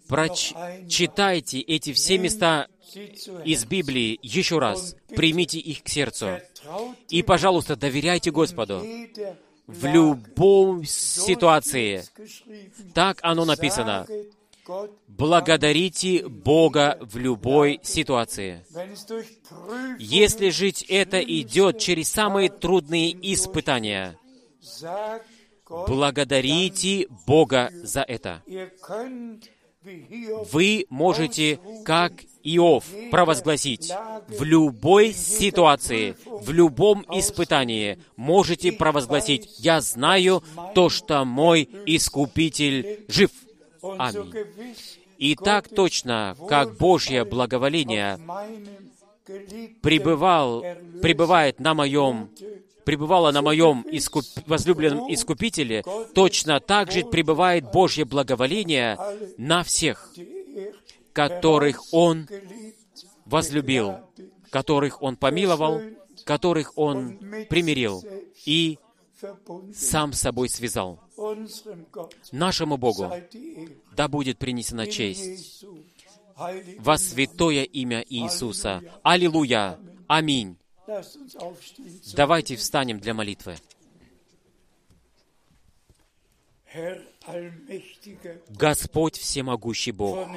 [0.06, 2.68] прочитайте эти все места
[3.44, 4.96] из Библии еще раз.
[5.08, 6.38] Примите их к сердцу.
[7.08, 8.84] И, пожалуйста, доверяйте Господу
[9.66, 12.04] в любой ситуации.
[12.94, 14.06] Так оно написано.
[15.08, 18.64] Благодарите Бога в любой ситуации.
[19.98, 24.16] Если жить это идет через самые трудные испытания,
[25.68, 28.42] благодарите Бога за это.
[30.52, 32.12] Вы можете, как
[32.44, 33.92] Иов, провозгласить
[34.28, 40.42] в любой ситуации, в любом испытании, можете провозгласить, «Я знаю
[40.74, 43.30] то, что мой Искупитель жив».
[43.98, 44.32] Аминь.
[45.18, 48.18] И так точно, как Божье благоволение
[49.80, 50.64] пребывал,
[51.00, 52.28] пребывает на моем
[52.84, 54.24] пребывало на моем искуп...
[54.46, 58.98] возлюбленном Искупителе, точно так же пребывает Божье благоволение
[59.36, 60.12] на всех,
[61.12, 62.28] которых Он
[63.24, 64.00] возлюбил,
[64.50, 65.80] которых Он помиловал,
[66.24, 67.18] которых Он
[67.48, 68.02] примирил
[68.44, 68.78] и
[69.74, 71.00] сам с собой связал.
[72.32, 73.10] Нашему Богу
[73.94, 75.64] да будет принесена честь
[76.78, 78.82] во святое имя Иисуса.
[79.02, 79.78] Аллилуйя!
[80.08, 80.56] Аминь!
[82.14, 83.56] Давайте встанем для молитвы.
[88.48, 90.28] Господь Всемогущий Бог,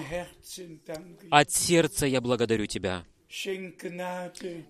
[1.29, 3.05] от сердца я благодарю Тебя.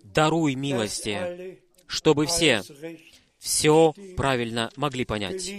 [0.03, 2.63] Даруй милости, чтобы все
[3.45, 5.53] все правильно могли понять.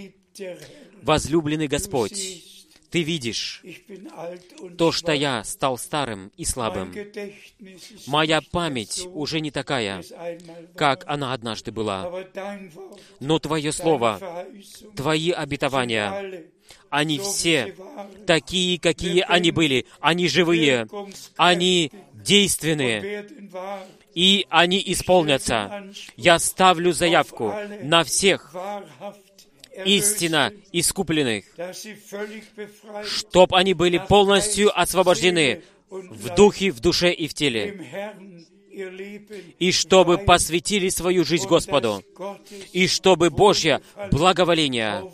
[1.03, 2.56] Возлюбленный Господь,
[2.89, 3.61] Ты видишь
[4.77, 6.93] то, что я стал старым и слабым.
[8.07, 10.03] Моя память уже не такая,
[10.75, 12.25] как она однажды была.
[13.19, 14.45] Но Твое Слово,
[14.95, 16.45] Твои обетования,
[16.89, 17.75] они все
[18.25, 19.85] такие, какие они были.
[19.99, 20.87] Они живые,
[21.35, 23.27] они действенные,
[24.13, 25.91] и они исполнятся.
[26.15, 27.53] Я ставлю заявку
[27.83, 28.53] на всех
[29.85, 31.45] истинно искупленных,
[33.05, 38.13] чтоб они были полностью освобождены в духе, в душе и в теле,
[39.59, 42.03] и чтобы посвятили свою жизнь Господу,
[42.73, 43.81] и чтобы Божье
[44.11, 45.11] благоволение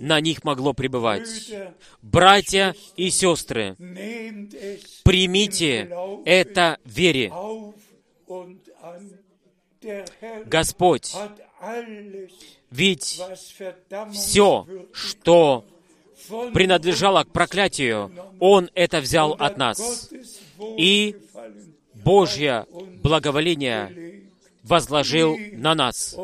[0.00, 1.52] на них могло пребывать.
[2.00, 3.76] Братья и сестры,
[5.04, 5.90] примите
[6.24, 7.32] это вере.
[10.44, 11.14] Господь,
[12.70, 13.20] ведь
[14.12, 15.64] все, что
[16.52, 20.10] принадлежало к проклятию, Он это взял от нас.
[20.76, 21.16] И
[21.94, 22.66] Божье
[23.02, 24.30] благоволение
[24.62, 26.16] возложил на нас.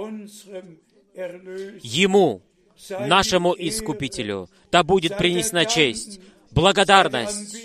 [1.82, 2.42] Ему,
[2.90, 7.56] нашему Искупителю, да будет принесена честь, благодарность,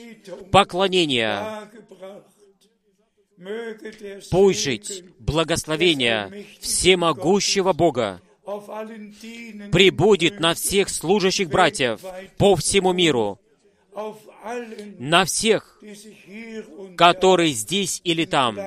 [0.52, 1.70] поклонение,
[4.30, 8.22] Пусть жить благословение всемогущего Бога
[9.72, 12.02] прибудет на всех служащих братьев
[12.38, 13.40] по всему миру,
[15.00, 15.82] на всех,
[16.98, 18.58] которые здесь или там,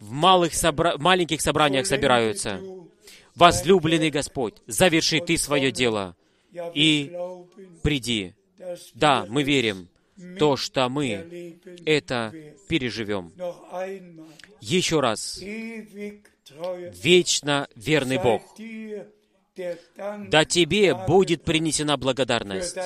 [0.00, 0.96] в малых собра...
[0.98, 2.60] маленьких собраниях собираются.
[3.34, 6.16] Возлюбленный Господь, заверши Ты свое дело
[6.72, 7.12] и
[7.82, 8.34] приди.
[8.94, 9.88] Да, мы верим,
[10.38, 12.32] то, что мы это
[12.68, 13.32] переживем.
[14.60, 15.40] Еще раз,
[17.02, 18.42] вечно верный Бог,
[20.28, 22.76] да Тебе будет принесена благодарность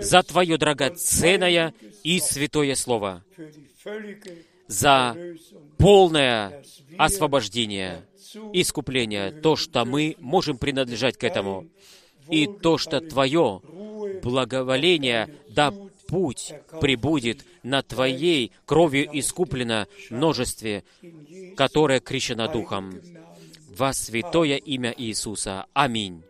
[0.00, 1.74] за Твое драгоценное
[2.04, 3.24] и святое Слово,
[4.68, 5.16] за
[5.78, 6.62] полное
[6.98, 8.06] освобождение,
[8.52, 11.66] искупление, то, что мы можем принадлежать к этому,
[12.28, 13.60] и то, что Твое
[14.22, 15.74] благоволение да
[16.12, 20.84] путь прибудет на Твоей кровью искуплено множестве,
[21.56, 23.00] которое крещено Духом.
[23.74, 25.64] Во святое имя Иисуса.
[25.72, 26.22] Аминь.